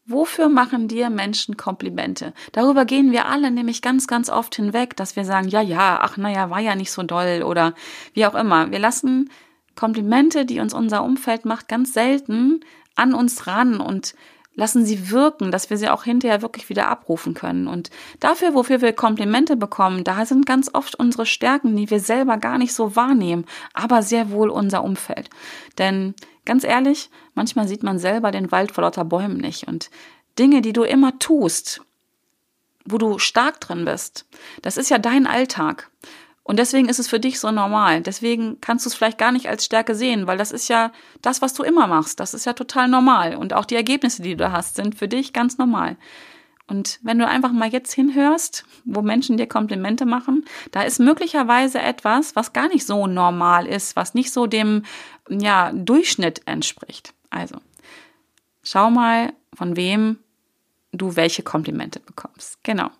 Wofür 0.05 0.49
machen 0.49 0.87
dir 0.87 1.09
Menschen 1.09 1.57
Komplimente? 1.57 2.31
Darüber 2.51 2.85
gehen 2.85 3.11
wir 3.11 3.25
alle 3.25 3.49
nämlich 3.49 3.81
ganz, 3.81 4.05
ganz 4.05 4.29
oft 4.29 4.53
hinweg, 4.55 4.95
dass 4.95 5.15
wir 5.15 5.25
sagen, 5.25 5.47
ja, 5.47 5.61
ja, 5.61 5.97
ach, 5.99 6.15
naja, 6.17 6.51
war 6.51 6.59
ja 6.59 6.75
nicht 6.75 6.91
so 6.91 7.01
doll 7.01 7.41
oder 7.41 7.73
wie 8.13 8.27
auch 8.27 8.35
immer. 8.35 8.69
Wir 8.69 8.77
lassen 8.77 9.31
Komplimente, 9.75 10.45
die 10.45 10.59
uns 10.59 10.75
unser 10.75 11.03
Umfeld 11.03 11.45
macht, 11.45 11.67
ganz 11.67 11.93
selten 11.93 12.59
an 12.95 13.15
uns 13.15 13.47
ran 13.47 13.79
und 13.79 14.13
lassen 14.55 14.85
sie 14.85 15.11
wirken, 15.11 15.51
dass 15.51 15.69
wir 15.69 15.77
sie 15.77 15.89
auch 15.89 16.03
hinterher 16.03 16.41
wirklich 16.41 16.69
wieder 16.69 16.87
abrufen 16.89 17.33
können. 17.33 17.67
Und 17.67 17.89
dafür, 18.19 18.53
wofür 18.53 18.81
wir 18.81 18.93
Komplimente 18.93 19.55
bekommen, 19.55 20.03
da 20.03 20.25
sind 20.25 20.45
ganz 20.45 20.69
oft 20.73 20.95
unsere 20.95 21.25
Stärken, 21.25 21.75
die 21.75 21.89
wir 21.89 21.99
selber 21.99 22.37
gar 22.37 22.57
nicht 22.57 22.73
so 22.73 22.95
wahrnehmen, 22.95 23.45
aber 23.73 24.01
sehr 24.01 24.31
wohl 24.31 24.49
unser 24.49 24.83
Umfeld. 24.83 25.29
Denn 25.77 26.15
ganz 26.45 26.63
ehrlich, 26.63 27.09
manchmal 27.33 27.67
sieht 27.67 27.83
man 27.83 27.99
selber 27.99 28.31
den 28.31 28.51
Wald 28.51 28.71
vor 28.71 28.83
lauter 28.83 29.05
Bäumen 29.05 29.37
nicht. 29.37 29.67
Und 29.67 29.89
Dinge, 30.39 30.61
die 30.61 30.73
du 30.73 30.83
immer 30.83 31.19
tust, 31.19 31.81
wo 32.85 32.97
du 32.97 33.19
stark 33.19 33.59
drin 33.59 33.85
bist, 33.85 34.25
das 34.61 34.77
ist 34.77 34.89
ja 34.89 34.97
dein 34.97 35.27
Alltag. 35.27 35.89
Und 36.47 36.59
deswegen 36.59 36.89
ist 36.89 36.99
es 36.99 37.07
für 37.07 37.19
dich 37.19 37.39
so 37.39 37.49
normal. 37.49 38.01
Deswegen 38.01 38.61
kannst 38.61 38.85
du 38.85 38.89
es 38.89 38.95
vielleicht 38.95 39.17
gar 39.17 39.31
nicht 39.31 39.49
als 39.49 39.65
Stärke 39.65 39.95
sehen, 39.95 40.27
weil 40.27 40.37
das 40.37 40.51
ist 40.51 40.67
ja 40.67 40.91
das, 41.23 41.41
was 41.41 41.55
du 41.55 41.63
immer 41.63 41.87
machst. 41.87 42.19
Das 42.19 42.35
ist 42.35 42.45
ja 42.45 42.53
total 42.53 42.87
normal. 42.87 43.35
Und 43.35 43.53
auch 43.53 43.65
die 43.65 43.75
Ergebnisse, 43.75 44.21
die 44.21 44.35
du 44.35 44.51
hast, 44.51 44.75
sind 44.75 44.93
für 44.93 45.07
dich 45.07 45.33
ganz 45.33 45.57
normal. 45.57 45.97
Und 46.67 46.99
wenn 47.01 47.17
du 47.17 47.27
einfach 47.27 47.51
mal 47.51 47.69
jetzt 47.69 47.93
hinhörst, 47.93 48.63
wo 48.85 49.01
Menschen 49.01 49.37
dir 49.37 49.47
Komplimente 49.47 50.05
machen, 50.05 50.45
da 50.69 50.83
ist 50.83 50.99
möglicherweise 50.99 51.79
etwas, 51.79 52.35
was 52.35 52.53
gar 52.53 52.67
nicht 52.67 52.85
so 52.85 53.07
normal 53.07 53.65
ist, 53.65 53.95
was 53.95 54.13
nicht 54.13 54.31
so 54.31 54.45
dem 54.45 54.83
ja, 55.27 55.71
Durchschnitt 55.73 56.43
entspricht. 56.45 57.15
Also, 57.31 57.55
schau 58.61 58.91
mal, 58.91 59.33
von 59.55 59.75
wem 59.75 60.19
du 60.91 61.15
welche 61.15 61.41
Komplimente 61.41 61.99
bekommst. 61.99 62.59
Genau. 62.61 62.91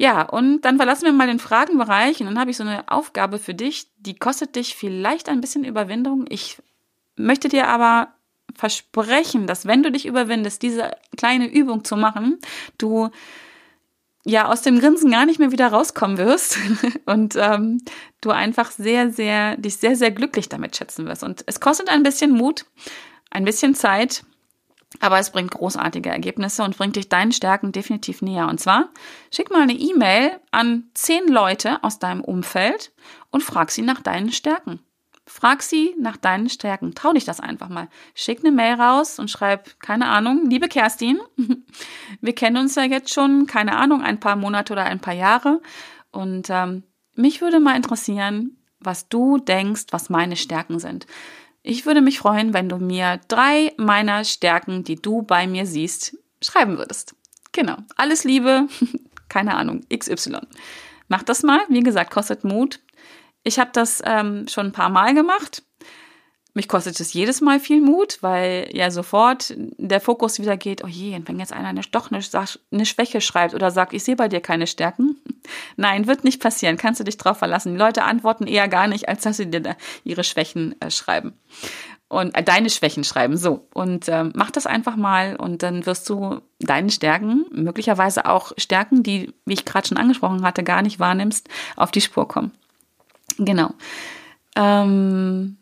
Ja, 0.00 0.22
und 0.22 0.60
dann 0.60 0.76
verlassen 0.76 1.06
wir 1.06 1.12
mal 1.12 1.26
den 1.26 1.40
Fragenbereich 1.40 2.20
und 2.20 2.26
dann 2.26 2.38
habe 2.38 2.52
ich 2.52 2.56
so 2.56 2.62
eine 2.62 2.88
Aufgabe 2.88 3.40
für 3.40 3.54
dich, 3.54 3.88
die 3.98 4.14
kostet 4.14 4.54
dich 4.54 4.76
vielleicht 4.76 5.28
ein 5.28 5.40
bisschen 5.40 5.64
Überwindung. 5.64 6.24
Ich 6.28 6.58
möchte 7.16 7.48
dir 7.48 7.66
aber 7.66 8.14
versprechen, 8.54 9.48
dass 9.48 9.66
wenn 9.66 9.82
du 9.82 9.90
dich 9.90 10.06
überwindest, 10.06 10.62
diese 10.62 10.92
kleine 11.16 11.48
Übung 11.48 11.84
zu 11.84 11.96
machen, 11.96 12.38
du 12.78 13.10
ja 14.24 14.46
aus 14.46 14.62
dem 14.62 14.78
Grinsen 14.78 15.10
gar 15.10 15.26
nicht 15.26 15.40
mehr 15.40 15.50
wieder 15.50 15.68
rauskommen 15.68 16.16
wirst 16.16 16.58
und 17.06 17.34
ähm, 17.36 17.80
du 18.20 18.30
einfach 18.30 18.70
sehr, 18.70 19.10
sehr, 19.10 19.56
dich 19.56 19.78
sehr, 19.78 19.96
sehr 19.96 20.12
glücklich 20.12 20.48
damit 20.48 20.76
schätzen 20.76 21.06
wirst. 21.06 21.24
Und 21.24 21.42
es 21.46 21.58
kostet 21.58 21.88
ein 21.88 22.04
bisschen 22.04 22.30
Mut, 22.30 22.66
ein 23.30 23.44
bisschen 23.44 23.74
Zeit, 23.74 24.22
aber 25.00 25.18
es 25.18 25.30
bringt 25.30 25.50
großartige 25.50 26.08
Ergebnisse 26.08 26.62
und 26.62 26.76
bringt 26.76 26.96
dich 26.96 27.08
deinen 27.08 27.32
Stärken 27.32 27.72
definitiv 27.72 28.22
näher. 28.22 28.48
Und 28.48 28.58
zwar 28.58 28.88
schick 29.32 29.50
mal 29.50 29.62
eine 29.62 29.74
E-Mail 29.74 30.40
an 30.50 30.84
zehn 30.94 31.28
Leute 31.28 31.82
aus 31.84 31.98
deinem 31.98 32.22
Umfeld 32.22 32.92
und 33.30 33.42
frag 33.42 33.70
sie 33.70 33.82
nach 33.82 34.00
deinen 34.00 34.32
Stärken. 34.32 34.80
Frag 35.26 35.62
sie 35.62 35.94
nach 35.98 36.16
deinen 36.16 36.48
Stärken. 36.48 36.94
Trau 36.94 37.12
dich 37.12 37.26
das 37.26 37.38
einfach 37.38 37.68
mal. 37.68 37.88
Schick 38.14 38.38
eine 38.40 38.50
Mail 38.50 38.80
raus 38.80 39.18
und 39.18 39.30
schreib, 39.30 39.78
keine 39.78 40.08
Ahnung, 40.08 40.48
liebe 40.48 40.68
Kerstin, 40.68 41.20
wir 42.22 42.34
kennen 42.34 42.56
uns 42.56 42.74
ja 42.74 42.84
jetzt 42.84 43.12
schon, 43.12 43.46
keine 43.46 43.76
Ahnung, 43.76 44.00
ein 44.00 44.20
paar 44.20 44.36
Monate 44.36 44.72
oder 44.72 44.84
ein 44.84 45.00
paar 45.00 45.14
Jahre. 45.14 45.60
Und 46.10 46.48
ähm, 46.48 46.82
mich 47.14 47.42
würde 47.42 47.60
mal 47.60 47.76
interessieren, 47.76 48.56
was 48.80 49.08
du 49.08 49.38
denkst, 49.38 49.86
was 49.90 50.08
meine 50.08 50.36
Stärken 50.36 50.78
sind. 50.78 51.06
Ich 51.70 51.84
würde 51.84 52.00
mich 52.00 52.18
freuen, 52.18 52.54
wenn 52.54 52.70
du 52.70 52.78
mir 52.78 53.20
drei 53.28 53.74
meiner 53.76 54.24
Stärken, 54.24 54.84
die 54.84 54.94
du 54.94 55.20
bei 55.20 55.46
mir 55.46 55.66
siehst, 55.66 56.16
schreiben 56.42 56.78
würdest. 56.78 57.14
Genau. 57.52 57.76
Alles 57.94 58.24
Liebe. 58.24 58.68
Keine 59.28 59.54
Ahnung. 59.54 59.82
XY. 59.94 60.38
Mach 61.08 61.22
das 61.22 61.42
mal. 61.42 61.60
Wie 61.68 61.82
gesagt, 61.82 62.10
kostet 62.10 62.42
Mut. 62.42 62.80
Ich 63.42 63.58
habe 63.58 63.68
das 63.74 64.02
ähm, 64.06 64.48
schon 64.48 64.68
ein 64.68 64.72
paar 64.72 64.88
Mal 64.88 65.12
gemacht. 65.12 65.62
Mich 66.58 66.66
kostet 66.66 66.98
es 66.98 67.12
jedes 67.12 67.40
Mal 67.40 67.60
viel 67.60 67.80
Mut, 67.80 68.18
weil 68.20 68.68
ja 68.72 68.90
sofort 68.90 69.54
der 69.56 70.00
Fokus 70.00 70.40
wieder 70.40 70.56
geht, 70.56 70.82
oh 70.82 70.88
je, 70.88 71.14
und 71.14 71.28
wenn 71.28 71.38
jetzt 71.38 71.52
einer 71.52 71.68
eine, 71.68 71.82
doch 71.82 72.10
eine, 72.10 72.18
eine 72.72 72.84
Schwäche 72.84 73.20
schreibt 73.20 73.54
oder 73.54 73.70
sagt, 73.70 73.92
ich 73.92 74.02
sehe 74.02 74.16
bei 74.16 74.26
dir 74.26 74.40
keine 74.40 74.66
Stärken. 74.66 75.14
Nein, 75.76 76.08
wird 76.08 76.24
nicht 76.24 76.42
passieren, 76.42 76.76
kannst 76.76 76.98
du 76.98 77.04
dich 77.04 77.16
drauf 77.16 77.38
verlassen. 77.38 77.74
Die 77.74 77.78
Leute 77.78 78.02
antworten 78.02 78.48
eher 78.48 78.66
gar 78.66 78.88
nicht, 78.88 79.08
als 79.08 79.22
dass 79.22 79.36
sie 79.36 79.48
dir 79.48 79.76
ihre 80.02 80.24
Schwächen 80.24 80.74
äh, 80.80 80.90
schreiben 80.90 81.34
und 82.08 82.34
äh, 82.34 82.42
deine 82.42 82.70
Schwächen 82.70 83.04
schreiben. 83.04 83.36
So. 83.36 83.68
Und 83.72 84.08
äh, 84.08 84.24
mach 84.24 84.50
das 84.50 84.66
einfach 84.66 84.96
mal 84.96 85.36
und 85.36 85.62
dann 85.62 85.86
wirst 85.86 86.10
du 86.10 86.40
deinen 86.58 86.90
Stärken, 86.90 87.46
möglicherweise 87.52 88.26
auch 88.26 88.50
Stärken, 88.56 89.04
die, 89.04 89.32
wie 89.44 89.54
ich 89.54 89.64
gerade 89.64 89.86
schon 89.86 89.96
angesprochen 89.96 90.42
hatte, 90.42 90.64
gar 90.64 90.82
nicht 90.82 90.98
wahrnimmst, 90.98 91.48
auf 91.76 91.92
die 91.92 92.00
Spur 92.00 92.26
kommen. 92.26 92.50
Genau. 93.38 93.70
Ähm, 94.56 95.56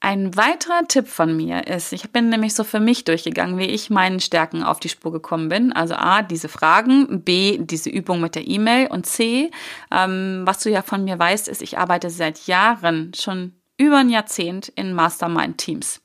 ein 0.00 0.34
weiterer 0.34 0.88
Tipp 0.88 1.08
von 1.08 1.36
mir 1.36 1.66
ist, 1.66 1.92
ich 1.92 2.10
bin 2.10 2.30
nämlich 2.30 2.54
so 2.54 2.64
für 2.64 2.80
mich 2.80 3.04
durchgegangen, 3.04 3.58
wie 3.58 3.66
ich 3.66 3.90
meinen 3.90 4.18
Stärken 4.18 4.62
auf 4.62 4.80
die 4.80 4.88
Spur 4.88 5.12
gekommen 5.12 5.50
bin. 5.50 5.74
Also 5.74 5.94
A, 5.94 6.22
diese 6.22 6.48
Fragen, 6.48 7.22
B, 7.22 7.58
diese 7.60 7.90
Übung 7.90 8.20
mit 8.20 8.34
der 8.34 8.48
E-Mail 8.48 8.86
und 8.86 9.04
C, 9.04 9.50
ähm, 9.90 10.42
was 10.46 10.62
du 10.62 10.70
ja 10.70 10.80
von 10.80 11.04
mir 11.04 11.18
weißt, 11.18 11.48
ist, 11.48 11.60
ich 11.60 11.76
arbeite 11.76 12.08
seit 12.08 12.46
Jahren, 12.46 13.12
schon 13.14 13.52
über 13.76 13.98
ein 13.98 14.08
Jahrzehnt 14.08 14.68
in 14.68 14.94
Mastermind-Teams. 14.94 16.00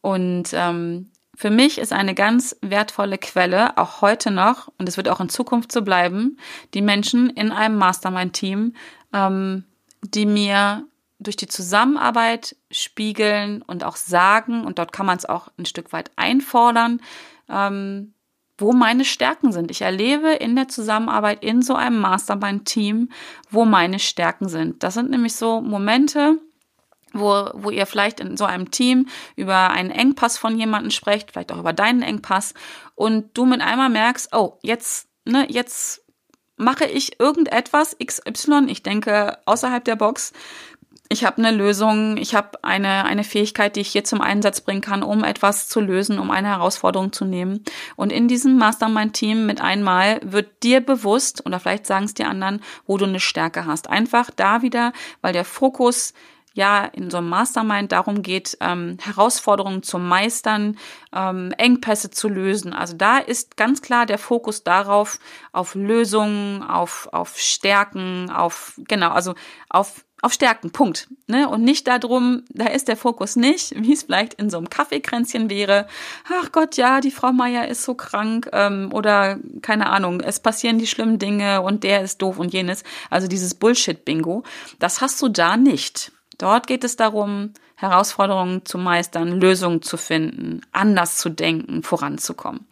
Und 0.00 0.50
ähm, 0.52 1.10
für 1.34 1.50
mich 1.50 1.78
ist 1.78 1.92
eine 1.92 2.14
ganz 2.14 2.56
wertvolle 2.60 3.18
Quelle, 3.18 3.76
auch 3.78 4.00
heute 4.00 4.30
noch, 4.30 4.68
und 4.78 4.88
es 4.88 4.96
wird 4.96 5.08
auch 5.08 5.20
in 5.20 5.28
Zukunft 5.28 5.72
so 5.72 5.82
bleiben, 5.82 6.38
die 6.72 6.82
Menschen 6.82 7.30
in 7.30 7.50
einem 7.50 7.78
Mastermind-Team, 7.78 8.74
ähm, 9.12 9.64
die 10.02 10.26
mir 10.26 10.86
durch 11.24 11.36
die 11.36 11.48
Zusammenarbeit 11.48 12.56
spiegeln 12.70 13.62
und 13.62 13.84
auch 13.84 13.96
sagen, 13.96 14.64
und 14.64 14.78
dort 14.78 14.92
kann 14.92 15.06
man 15.06 15.18
es 15.18 15.26
auch 15.26 15.48
ein 15.58 15.66
Stück 15.66 15.92
weit 15.92 16.10
einfordern, 16.16 17.00
ähm, 17.48 18.14
wo 18.56 18.72
meine 18.72 19.04
Stärken 19.04 19.52
sind. 19.52 19.70
Ich 19.70 19.82
erlebe 19.82 20.30
in 20.30 20.54
der 20.54 20.68
Zusammenarbeit 20.68 21.42
in 21.42 21.60
so 21.60 21.74
einem 21.74 21.98
Mastermind-Team, 21.98 23.08
wo 23.50 23.64
meine 23.64 23.98
Stärken 23.98 24.48
sind. 24.48 24.82
Das 24.82 24.94
sind 24.94 25.10
nämlich 25.10 25.34
so 25.34 25.60
Momente, 25.60 26.38
wo, 27.12 27.48
wo 27.54 27.70
ihr 27.70 27.86
vielleicht 27.86 28.20
in 28.20 28.36
so 28.36 28.44
einem 28.44 28.70
Team 28.70 29.08
über 29.36 29.70
einen 29.70 29.90
Engpass 29.90 30.38
von 30.38 30.56
jemandem 30.56 30.90
sprecht, 30.90 31.32
vielleicht 31.32 31.52
auch 31.52 31.58
über 31.58 31.72
deinen 31.72 32.02
Engpass, 32.02 32.54
und 32.94 33.36
du 33.36 33.44
mit 33.44 33.60
einmal 33.60 33.88
merkst, 33.88 34.34
oh, 34.34 34.58
jetzt, 34.62 35.08
ne, 35.24 35.46
jetzt 35.48 36.04
mache 36.56 36.84
ich 36.84 37.18
irgendetwas 37.18 37.96
XY, 38.04 38.66
ich 38.68 38.82
denke 38.82 39.38
außerhalb 39.46 39.84
der 39.84 39.96
Box, 39.96 40.32
ich 41.14 41.24
habe 41.24 41.38
eine 41.38 41.56
Lösung, 41.56 42.16
ich 42.16 42.34
habe 42.34 42.62
eine, 42.62 43.04
eine 43.04 43.22
Fähigkeit, 43.22 43.76
die 43.76 43.80
ich 43.82 43.88
hier 43.88 44.02
zum 44.02 44.20
Einsatz 44.20 44.60
bringen 44.60 44.80
kann, 44.80 45.04
um 45.04 45.22
etwas 45.22 45.68
zu 45.68 45.80
lösen, 45.80 46.18
um 46.18 46.32
eine 46.32 46.48
Herausforderung 46.48 47.12
zu 47.12 47.24
nehmen. 47.24 47.64
Und 47.94 48.12
in 48.12 48.26
diesem 48.26 48.58
Mastermind-Team 48.58 49.46
mit 49.46 49.60
einmal 49.60 50.18
wird 50.24 50.64
dir 50.64 50.80
bewusst, 50.80 51.46
oder 51.46 51.60
vielleicht 51.60 51.86
sagen 51.86 52.06
es 52.06 52.14
die 52.14 52.24
anderen, 52.24 52.60
wo 52.84 52.98
du 52.98 53.04
eine 53.04 53.20
Stärke 53.20 53.64
hast. 53.64 53.88
Einfach 53.88 54.30
da 54.34 54.62
wieder, 54.62 54.92
weil 55.22 55.32
der 55.32 55.44
Fokus 55.44 56.14
ja 56.52 56.84
in 56.84 57.10
so 57.10 57.18
einem 57.18 57.28
Mastermind 57.28 57.92
darum 57.92 58.22
geht, 58.22 58.56
ähm, 58.60 58.96
Herausforderungen 59.00 59.84
zu 59.84 60.00
meistern, 60.00 60.78
ähm, 61.12 61.52
Engpässe 61.58 62.10
zu 62.10 62.28
lösen. 62.28 62.72
Also 62.72 62.96
da 62.96 63.18
ist 63.18 63.56
ganz 63.56 63.82
klar 63.82 64.04
der 64.04 64.18
Fokus 64.18 64.64
darauf, 64.64 65.20
auf 65.52 65.76
Lösungen, 65.76 66.64
auf, 66.64 67.08
auf 67.12 67.38
Stärken, 67.38 68.30
auf, 68.30 68.80
genau, 68.88 69.10
also 69.10 69.34
auf 69.68 70.04
auf 70.24 70.32
Stärken, 70.32 70.70
Punkt. 70.70 71.08
Ne? 71.26 71.48
Und 71.48 71.62
nicht 71.62 71.86
darum, 71.86 72.44
da 72.48 72.66
ist 72.66 72.88
der 72.88 72.96
Fokus 72.96 73.36
nicht, 73.36 73.74
wie 73.76 73.92
es 73.92 74.04
vielleicht 74.04 74.34
in 74.34 74.48
so 74.48 74.56
einem 74.56 74.70
Kaffeekränzchen 74.70 75.50
wäre. 75.50 75.86
Ach 76.32 76.50
Gott, 76.50 76.78
ja, 76.78 77.02
die 77.02 77.10
Frau 77.10 77.32
Meier 77.32 77.68
ist 77.68 77.84
so 77.84 77.94
krank 77.94 78.48
ähm, 78.52 78.90
oder 78.92 79.38
keine 79.60 79.90
Ahnung, 79.90 80.20
es 80.20 80.40
passieren 80.40 80.78
die 80.78 80.86
schlimmen 80.86 81.18
Dinge 81.18 81.60
und 81.60 81.84
der 81.84 82.00
ist 82.00 82.22
doof 82.22 82.38
und 82.38 82.54
jenes. 82.54 82.84
Also 83.10 83.28
dieses 83.28 83.54
Bullshit-Bingo, 83.54 84.44
das 84.78 85.02
hast 85.02 85.20
du 85.20 85.28
da 85.28 85.58
nicht. 85.58 86.10
Dort 86.38 86.66
geht 86.66 86.84
es 86.84 86.96
darum, 86.96 87.52
Herausforderungen 87.76 88.64
zu 88.64 88.78
meistern, 88.78 89.40
Lösungen 89.40 89.82
zu 89.82 89.98
finden, 89.98 90.62
anders 90.72 91.18
zu 91.18 91.28
denken, 91.28 91.82
voranzukommen. 91.82 92.66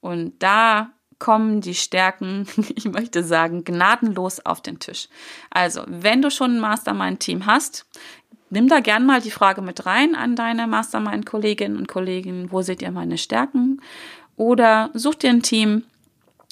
Und 0.00 0.40
da 0.40 0.92
kommen 1.22 1.60
die 1.60 1.76
Stärken, 1.76 2.48
ich 2.74 2.86
möchte 2.86 3.22
sagen, 3.22 3.62
gnadenlos 3.62 4.44
auf 4.44 4.60
den 4.60 4.80
Tisch. 4.80 5.08
Also, 5.50 5.84
wenn 5.86 6.20
du 6.20 6.32
schon 6.32 6.56
ein 6.56 6.60
Mastermind-Team 6.60 7.46
hast, 7.46 7.86
nimm 8.50 8.66
da 8.66 8.80
gern 8.80 9.06
mal 9.06 9.20
die 9.20 9.30
Frage 9.30 9.62
mit 9.62 9.86
rein 9.86 10.16
an 10.16 10.34
deine 10.34 10.66
Mastermind-Kolleginnen 10.66 11.76
und 11.76 11.86
Kollegen, 11.86 12.50
wo 12.50 12.62
seht 12.62 12.82
ihr 12.82 12.90
meine 12.90 13.18
Stärken? 13.18 13.80
Oder 14.36 14.90
such 14.94 15.14
dir 15.14 15.30
ein 15.30 15.42
Team, 15.42 15.84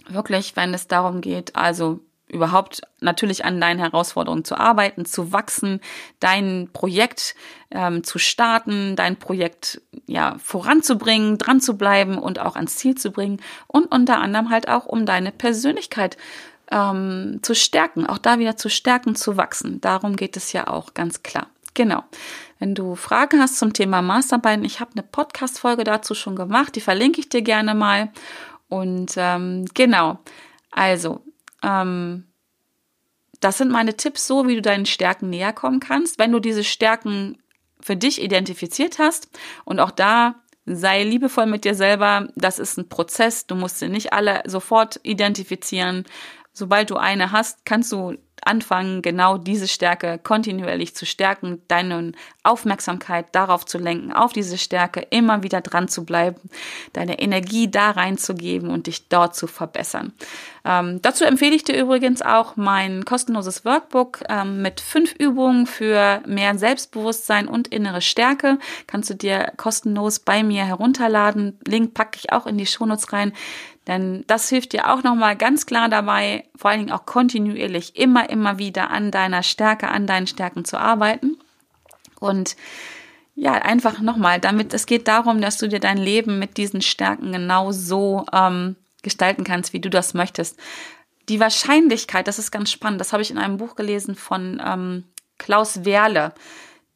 wirklich, 0.09 0.55
wenn 0.55 0.73
es 0.73 0.87
darum 0.87 1.21
geht, 1.21 1.57
also 1.57 1.99
überhaupt 2.31 2.83
natürlich 3.01 3.45
an 3.45 3.61
deinen 3.61 3.79
Herausforderungen 3.79 4.45
zu 4.45 4.57
arbeiten, 4.57 5.05
zu 5.05 5.33
wachsen, 5.33 5.81
dein 6.21 6.69
Projekt 6.73 7.35
ähm, 7.71 8.05
zu 8.05 8.19
starten, 8.19 8.97
dein 8.97 9.17
Projekt 9.17 9.81
ja 10.07 10.37
voranzubringen, 10.39 11.39
dran 11.39 11.61
zu 11.61 11.77
bleiben 11.77 12.19
und 12.19 12.39
auch 12.39 12.57
ans 12.57 12.77
Ziel 12.77 12.95
zu 12.95 13.11
bringen 13.11 13.41
und 13.67 13.87
unter 13.87 14.19
anderem 14.19 14.51
halt 14.51 14.69
auch 14.69 14.87
um 14.87 15.07
deine 15.07 15.33
Persönlichkeit 15.33 16.17
ähm, 16.71 17.41
zu 17.43 17.55
stärken, 17.55 18.07
auch 18.07 18.19
da 18.19 18.39
wieder 18.39 18.57
zu 18.57 18.69
stärken, 18.69 19.15
zu 19.15 19.37
wachsen. 19.37 19.81
Darum 19.81 20.17
geht 20.17 20.37
es 20.37 20.53
ja 20.53 20.69
auch 20.69 20.95
ganz 20.95 21.23
klar. 21.23 21.49
Genau. 21.75 22.03
Wenn 22.59 22.75
du 22.75 22.95
Fragen 22.95 23.41
hast 23.41 23.59
zum 23.59 23.73
Thema 23.73 24.03
Masterbein, 24.03 24.65
ich 24.65 24.81
habe 24.81 24.91
eine 24.93 25.03
Podcast-Folge 25.03 25.85
dazu 25.85 26.15
schon 26.15 26.37
gemacht, 26.37 26.77
die 26.77 26.81
verlinke 26.81 27.21
ich 27.21 27.29
dir 27.29 27.43
gerne 27.43 27.75
mal. 27.75 28.11
Und 28.69 29.15
ähm, 29.17 29.65
genau, 29.75 30.19
also 30.71 31.23
ähm, 31.63 32.27
das 33.41 33.59
sind 33.59 33.71
meine 33.71 33.97
Tipps, 33.97 34.27
so 34.27 34.47
wie 34.47 34.57
du 34.57 34.63
deinen 34.63 34.87
Stärken 34.87 35.31
näher 35.31 35.53
kommen 35.53 35.81
kannst. 35.81 36.19
Wenn 36.19 36.33
du 36.33 36.41
diese 36.41 36.65
Stärken 36.65 37.39
für 37.81 37.97
dich 37.97 38.23
identifiziert 38.23 38.99
hast 38.99 39.29
und 39.65 39.81
auch 39.81 39.91
da 39.91 40.35
sei 40.67 41.03
liebevoll 41.03 41.47
mit 41.47 41.65
dir 41.65 41.75
selber. 41.75 42.29
Das 42.37 42.59
ist 42.59 42.77
ein 42.79 42.89
Prozess. 42.89 43.47
Du 43.47 43.55
musst 43.55 43.79
sie 43.79 43.89
nicht 43.89 44.13
alle 44.13 44.43
sofort 44.47 45.01
identifizieren. 45.03 46.05
Sobald 46.53 46.91
du 46.91 46.97
eine 46.97 47.33
hast, 47.33 47.65
kannst 47.65 47.93
du 47.93 48.17
anfangen, 48.43 49.03
genau 49.03 49.37
diese 49.37 49.69
Stärke 49.69 50.19
kontinuierlich 50.19 50.95
zu 50.95 51.07
stärken, 51.07 51.63
deine 51.69 52.13
Aufmerksamkeit 52.43 53.35
darauf 53.35 53.67
zu 53.67 53.79
lenken, 53.79 54.13
auf 54.13 54.33
diese 54.33 54.59
Stärke 54.59 55.01
immer 55.11 55.43
wieder 55.43 55.61
dran 55.61 55.89
zu 55.89 56.05
bleiben, 56.05 56.41
deine 56.93 57.21
Energie 57.21 57.71
da 57.71 57.91
reinzugeben 57.91 58.71
und 58.71 58.87
dich 58.87 59.09
dort 59.09 59.37
zu 59.37 59.47
verbessern. 59.47 60.13
Ähm, 60.65 61.01
dazu 61.03 61.25
empfehle 61.25 61.55
ich 61.55 61.65
dir 61.65 61.79
übrigens 61.81 62.23
auch 62.23 62.57
mein 62.57 63.05
kostenloses 63.05 63.65
Workbook 63.65 64.23
ähm, 64.29 64.63
mit 64.63 64.81
fünf 64.81 65.15
Übungen 65.15 65.67
für 65.67 66.23
mehr 66.27 66.57
Selbstbewusstsein 66.59 67.49
und 67.49 67.69
innere 67.69 68.01
Stärke. 68.01 68.59
Kannst 68.87 69.11
du 69.11 69.15
dir 69.15 69.53
kostenlos 69.57 70.19
bei 70.19 70.43
mir 70.43 70.65
herunterladen. 70.65 71.59
Link 71.67 71.95
packe 71.95 72.19
ich 72.19 72.33
auch 72.33 72.47
in 72.47 72.59
die 72.59 72.67
Shownotes 72.67 73.13
rein. 73.13 73.33
Denn 73.87 74.25
das 74.27 74.49
hilft 74.49 74.73
dir 74.73 74.93
auch 74.93 75.03
nochmal 75.03 75.37
ganz 75.37 75.67
klar 75.67 75.89
dabei, 75.89 76.45
vor 76.55 76.71
allen 76.71 76.81
Dingen 76.81 76.93
auch 76.93 77.07
kontinuierlich 77.07 77.97
immer, 77.97 78.29
immer 78.29 78.59
wieder 78.59 78.91
an 78.91 79.11
deiner 79.11 79.43
Stärke, 79.43 79.89
an 79.89 80.07
deinen 80.07 80.27
Stärken 80.27 80.65
zu 80.65 80.79
arbeiten. 80.79 81.39
Und 82.21 82.57
ja, 83.35 83.53
einfach 83.53 84.01
nochmal, 84.01 84.39
damit 84.39 84.75
es 84.75 84.85
geht 84.85 85.09
darum, 85.09 85.41
dass 85.41 85.57
du 85.57 85.67
dir 85.67 85.81
dein 85.81 85.97
Leben 85.97 86.39
mit 86.39 86.59
diesen 86.59 86.83
Stärken 86.83 87.33
genau 87.33 87.73
so 87.73 88.27
ähm, 88.33 88.77
gestalten 89.03 89.45
kannst, 89.45 89.73
wie 89.73 89.81
du 89.81 89.91
das 89.91 90.15
möchtest. 90.15 90.59
Die 91.29 91.41
Wahrscheinlichkeit, 91.41 92.27
das 92.27 92.39
ist 92.39 92.51
ganz 92.51 92.71
spannend, 92.71 93.01
das 93.01 93.13
habe 93.13 93.23
ich 93.23 93.31
in 93.31 93.39
einem 93.39 93.57
Buch 93.57 93.77
gelesen 93.77 94.15
von 94.15 94.61
ähm, 94.65 95.05
Klaus 95.39 95.85
Werle, 95.85 96.35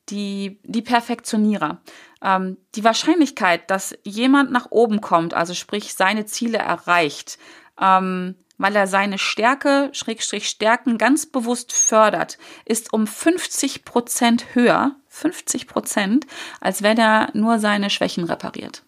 die, 0.08 0.58
die 0.64 0.82
Perfektionierer. 0.82 1.80
Ähm, 2.22 2.56
die 2.74 2.84
Wahrscheinlichkeit, 2.84 3.70
dass 3.70 3.96
jemand 4.02 4.50
nach 4.50 4.66
oben 4.70 5.00
kommt, 5.00 5.34
also 5.34 5.54
sprich 5.54 5.94
seine 5.94 6.26
Ziele 6.26 6.58
erreicht, 6.58 7.38
ähm, 7.80 8.34
weil 8.56 8.76
er 8.76 8.86
seine 8.86 9.18
Stärke, 9.18 9.90
Schrägstrich 9.92 10.48
Stärken 10.48 10.98
ganz 10.98 11.26
bewusst 11.26 11.72
fördert, 11.72 12.38
ist 12.64 12.92
um 12.92 13.06
50 13.06 13.84
Prozent 13.84 14.54
höher, 14.54 14.96
50 15.08 15.66
Prozent, 15.66 16.26
als 16.60 16.82
wenn 16.82 16.98
er 16.98 17.30
nur 17.34 17.58
seine 17.58 17.90
Schwächen 17.90 18.24
repariert. 18.24 18.84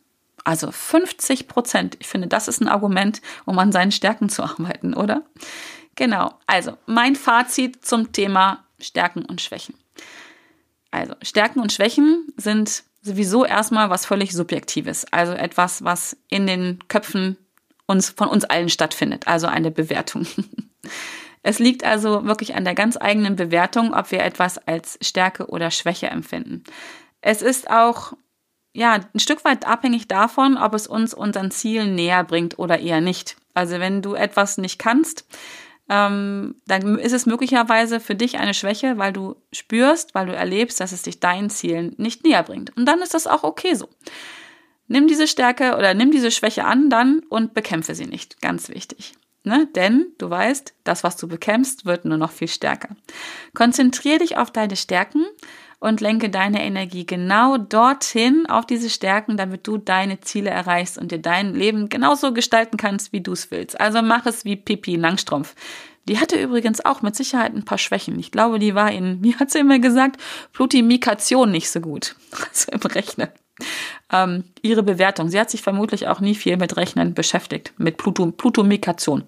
Also 0.46 0.70
50 0.70 1.48
Prozent. 1.48 1.96
Ich 1.98 2.06
finde, 2.06 2.28
das 2.28 2.46
ist 2.46 2.60
ein 2.60 2.68
Argument, 2.68 3.20
um 3.46 3.58
an 3.58 3.72
seinen 3.72 3.90
Stärken 3.90 4.28
zu 4.28 4.44
arbeiten, 4.44 4.94
oder? 4.94 5.24
Genau. 5.96 6.38
Also 6.46 6.76
mein 6.86 7.16
Fazit 7.16 7.84
zum 7.84 8.12
Thema 8.12 8.64
Stärken 8.78 9.24
und 9.24 9.40
Schwächen. 9.40 9.74
Also 10.92 11.14
Stärken 11.20 11.58
und 11.58 11.72
Schwächen 11.72 12.28
sind 12.36 12.84
sowieso 13.02 13.44
erstmal 13.44 13.90
was 13.90 14.06
völlig 14.06 14.34
Subjektives. 14.34 15.04
Also 15.12 15.32
etwas, 15.32 15.82
was 15.82 16.16
in 16.28 16.46
den 16.46 16.78
Köpfen 16.86 17.36
uns, 17.86 18.10
von 18.10 18.28
uns 18.28 18.44
allen 18.44 18.68
stattfindet. 18.68 19.26
Also 19.26 19.48
eine 19.48 19.72
Bewertung. 19.72 20.28
Es 21.42 21.60
liegt 21.60 21.84
also 21.84 22.24
wirklich 22.24 22.56
an 22.56 22.64
der 22.64 22.74
ganz 22.74 22.96
eigenen 22.96 23.36
Bewertung, 23.36 23.94
ob 23.94 24.10
wir 24.10 24.24
etwas 24.24 24.58
als 24.58 24.98
Stärke 25.00 25.46
oder 25.46 25.70
Schwäche 25.70 26.08
empfinden. 26.08 26.64
Es 27.20 27.40
ist 27.40 27.70
auch 27.70 28.14
ja, 28.76 29.00
ein 29.12 29.20
Stück 29.20 29.44
weit 29.44 29.66
abhängig 29.66 30.06
davon, 30.06 30.58
ob 30.58 30.74
es 30.74 30.86
uns 30.86 31.14
unseren 31.14 31.50
Zielen 31.50 31.94
näher 31.94 32.24
bringt 32.24 32.58
oder 32.58 32.78
eher 32.78 33.00
nicht. 33.00 33.36
Also 33.54 33.80
wenn 33.80 34.02
du 34.02 34.14
etwas 34.14 34.58
nicht 34.58 34.78
kannst, 34.78 35.26
ähm, 35.88 36.56
dann 36.66 36.98
ist 36.98 37.12
es 37.12 37.26
möglicherweise 37.26 38.00
für 38.00 38.14
dich 38.14 38.38
eine 38.38 38.52
Schwäche, 38.52 38.98
weil 38.98 39.12
du 39.12 39.36
spürst, 39.50 40.14
weil 40.14 40.26
du 40.26 40.34
erlebst, 40.34 40.78
dass 40.80 40.92
es 40.92 41.02
dich 41.02 41.20
deinen 41.20 41.48
Zielen 41.48 41.94
nicht 41.96 42.22
näher 42.24 42.42
bringt. 42.42 42.76
Und 42.76 42.86
dann 42.86 43.00
ist 43.00 43.14
das 43.14 43.26
auch 43.26 43.44
okay 43.44 43.74
so. 43.74 43.88
Nimm 44.88 45.08
diese 45.08 45.26
Stärke 45.26 45.76
oder 45.76 45.94
nimm 45.94 46.10
diese 46.10 46.30
Schwäche 46.30 46.64
an 46.64 46.90
dann 46.90 47.20
und 47.30 47.54
bekämpfe 47.54 47.94
sie 47.94 48.06
nicht. 48.06 48.42
Ganz 48.42 48.68
wichtig. 48.68 49.14
Ne? 49.42 49.68
Denn 49.74 50.08
du 50.18 50.28
weißt, 50.28 50.74
das, 50.84 51.02
was 51.02 51.16
du 51.16 51.28
bekämpfst, 51.28 51.86
wird 51.86 52.04
nur 52.04 52.18
noch 52.18 52.32
viel 52.32 52.48
stärker. 52.48 52.90
Konzentriere 53.54 54.18
dich 54.18 54.36
auf 54.36 54.50
deine 54.50 54.76
Stärken 54.76 55.24
und 55.78 56.00
lenke 56.00 56.30
deine 56.30 56.62
Energie 56.64 57.06
genau 57.06 57.58
dorthin 57.58 58.46
auf 58.46 58.66
diese 58.66 58.90
Stärken, 58.90 59.36
damit 59.36 59.66
du 59.66 59.78
deine 59.78 60.20
Ziele 60.20 60.50
erreichst 60.50 60.98
und 60.98 61.12
dir 61.12 61.18
dein 61.18 61.54
Leben 61.54 61.88
genauso 61.88 62.32
gestalten 62.32 62.76
kannst, 62.76 63.12
wie 63.12 63.20
du 63.20 63.32
es 63.32 63.50
willst. 63.50 63.80
Also 63.80 64.02
mach 64.02 64.26
es 64.26 64.44
wie 64.44 64.56
Pippi 64.56 64.96
Langstrumpf. 64.96 65.54
Die 66.08 66.20
hatte 66.20 66.40
übrigens 66.40 66.84
auch 66.84 67.02
mit 67.02 67.16
Sicherheit 67.16 67.54
ein 67.54 67.64
paar 67.64 67.78
Schwächen. 67.78 68.18
Ich 68.18 68.30
glaube, 68.30 68.58
die 68.58 68.74
war 68.74 68.90
in, 68.92 69.18
wie 69.22 69.36
hat 69.36 69.50
sie 69.50 69.58
immer 69.58 69.78
gesagt, 69.78 70.20
Plutimikation 70.52 71.50
nicht 71.50 71.70
so 71.70 71.80
gut. 71.80 72.16
Also 72.48 72.72
im 72.72 72.80
Rechnen. 72.80 73.28
Ähm, 74.12 74.44
ihre 74.62 74.82
Bewertung. 74.82 75.30
Sie 75.30 75.40
hat 75.40 75.50
sich 75.50 75.62
vermutlich 75.62 76.08
auch 76.08 76.20
nie 76.20 76.34
viel 76.34 76.56
mit 76.56 76.76
Rechnen 76.76 77.14
beschäftigt, 77.14 77.72
mit 77.78 77.96
Pluto, 77.96 78.30
Plutomikation. 78.30 79.24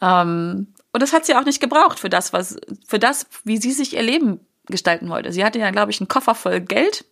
Ähm, 0.00 0.68
und 0.92 1.02
das 1.02 1.12
hat 1.12 1.26
sie 1.26 1.34
auch 1.34 1.44
nicht 1.44 1.60
gebraucht 1.60 1.98
für 1.98 2.08
das, 2.08 2.32
was, 2.32 2.56
für 2.86 3.00
das, 3.00 3.26
wie 3.42 3.56
sie 3.56 3.72
sich 3.72 3.94
ihr 3.94 4.02
Leben 4.02 4.40
gestalten 4.66 5.08
wollte. 5.08 5.32
Sie 5.32 5.44
hatte 5.44 5.58
ja, 5.58 5.70
glaube 5.70 5.90
ich, 5.90 6.00
einen 6.00 6.08
Koffer 6.08 6.34
voll 6.34 6.60
Geld, 6.60 7.04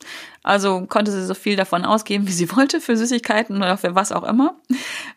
also 0.42 0.86
konnte 0.86 1.12
sie 1.12 1.24
so 1.24 1.34
viel 1.34 1.56
davon 1.56 1.84
ausgeben, 1.84 2.26
wie 2.26 2.32
sie 2.32 2.50
wollte, 2.56 2.80
für 2.80 2.96
Süßigkeiten 2.96 3.56
oder 3.56 3.76
für 3.76 3.94
was 3.94 4.12
auch 4.12 4.24
immer 4.24 4.56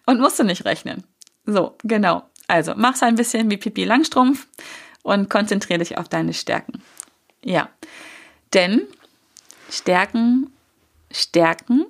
und 0.06 0.20
musste 0.20 0.44
nicht 0.44 0.66
rechnen. 0.66 1.04
So, 1.46 1.78
genau. 1.84 2.24
Also 2.48 2.74
mach's 2.76 3.04
ein 3.04 3.16
bisschen 3.16 3.50
wie 3.50 3.58
Pipi 3.58 3.86
Langstrumpf 3.86 4.48
und 5.04 5.30
konzentriere 5.30 5.80
dich 5.80 5.98
auf 5.98 6.10
deine 6.10 6.34
Stärken. 6.34 6.82
Ja, 7.44 7.70
denn 8.54 8.82
Stärken, 9.70 10.52
Stärken 11.12 11.86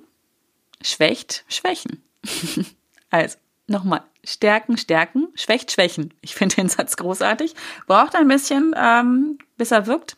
schwächt 0.82 1.44
Schwächen. 1.48 2.02
also, 3.10 3.36
nochmal, 3.66 4.02
Stärken, 4.26 4.76
Stärken, 4.76 5.28
schwächt 5.34 5.72
Schwächen. 5.72 6.12
Ich 6.20 6.34
finde 6.34 6.56
den 6.56 6.68
Satz 6.68 6.96
großartig. 6.96 7.54
Braucht 7.86 8.16
ein 8.16 8.28
bisschen, 8.28 8.74
ähm, 8.76 9.38
bis 9.56 9.70
er 9.70 9.86
wirkt. 9.86 10.16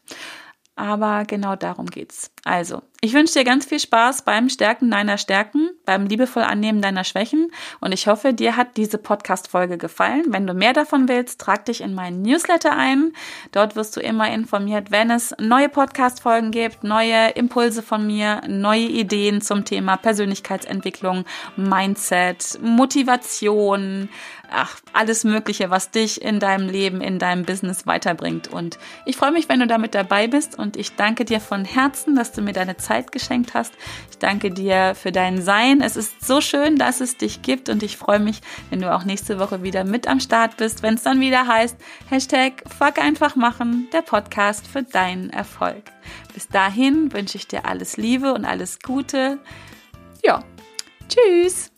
Aber 0.76 1.24
genau 1.24 1.56
darum 1.56 1.86
geht's. 1.86 2.30
Also, 2.44 2.82
Ich 3.00 3.12
wünsche 3.12 3.34
dir 3.34 3.44
ganz 3.44 3.64
viel 3.64 3.78
Spaß 3.78 4.22
beim 4.22 4.48
Stärken 4.48 4.90
deiner 4.90 5.18
Stärken, 5.18 5.70
beim 5.84 6.06
liebevoll 6.06 6.42
Annehmen 6.42 6.82
deiner 6.82 7.04
Schwächen 7.04 7.52
und 7.78 7.92
ich 7.92 8.08
hoffe, 8.08 8.34
dir 8.34 8.56
hat 8.56 8.76
diese 8.76 8.98
Podcast-Folge 8.98 9.78
gefallen. 9.78 10.24
Wenn 10.30 10.48
du 10.48 10.52
mehr 10.52 10.72
davon 10.72 11.08
willst, 11.08 11.40
trag 11.40 11.64
dich 11.66 11.80
in 11.80 11.94
meinen 11.94 12.22
Newsletter 12.22 12.76
ein. 12.76 13.12
Dort 13.52 13.76
wirst 13.76 13.96
du 13.96 14.00
immer 14.00 14.28
informiert, 14.32 14.90
wenn 14.90 15.12
es 15.12 15.32
neue 15.38 15.68
Podcast-Folgen 15.68 16.50
gibt, 16.50 16.82
neue 16.82 17.28
Impulse 17.36 17.84
von 17.84 18.04
mir, 18.04 18.40
neue 18.48 18.88
Ideen 18.88 19.42
zum 19.42 19.64
Thema 19.64 19.96
Persönlichkeitsentwicklung, 19.96 21.24
Mindset, 21.54 22.58
Motivation, 22.62 24.08
ach, 24.50 24.80
alles 24.92 25.24
Mögliche, 25.24 25.70
was 25.70 25.90
dich 25.90 26.22
in 26.22 26.40
deinem 26.40 26.68
Leben, 26.68 27.00
in 27.00 27.18
deinem 27.18 27.44
Business 27.44 27.86
weiterbringt. 27.86 28.48
Und 28.48 28.78
ich 29.04 29.16
freue 29.16 29.32
mich, 29.32 29.48
wenn 29.48 29.60
du 29.60 29.66
damit 29.66 29.94
dabei 29.94 30.26
bist 30.26 30.58
und 30.58 30.76
ich 30.76 30.96
danke 30.96 31.24
dir 31.24 31.40
von 31.40 31.64
Herzen, 31.64 32.16
dass 32.16 32.32
du 32.32 32.42
mir 32.42 32.52
deine 32.52 32.76
Zeit 32.88 33.12
geschenkt 33.12 33.54
hast. 33.54 33.74
Ich 34.10 34.18
danke 34.18 34.50
dir 34.50 34.94
für 34.94 35.12
dein 35.12 35.42
Sein. 35.42 35.80
Es 35.80 35.96
ist 35.96 36.24
so 36.24 36.40
schön, 36.40 36.76
dass 36.76 37.00
es 37.00 37.16
dich 37.16 37.42
gibt 37.42 37.68
und 37.68 37.82
ich 37.82 37.96
freue 37.96 38.18
mich, 38.18 38.40
wenn 38.70 38.80
du 38.80 38.92
auch 38.92 39.04
nächste 39.04 39.38
Woche 39.38 39.62
wieder 39.62 39.84
mit 39.84 40.08
am 40.08 40.20
Start 40.20 40.56
bist, 40.56 40.82
wenn 40.82 40.94
es 40.94 41.02
dann 41.02 41.20
wieder 41.20 41.46
heißt, 41.46 41.76
Hashtag 42.08 42.64
Fuck 42.78 42.98
einfach 42.98 43.36
machen, 43.36 43.88
der 43.92 44.02
Podcast 44.02 44.66
für 44.66 44.82
deinen 44.82 45.30
Erfolg. 45.30 45.84
Bis 46.34 46.48
dahin 46.48 47.12
wünsche 47.12 47.36
ich 47.36 47.46
dir 47.46 47.66
alles 47.66 47.96
Liebe 47.96 48.32
und 48.32 48.44
alles 48.44 48.78
Gute. 48.80 49.38
Ja, 50.24 50.42
tschüss. 51.08 51.70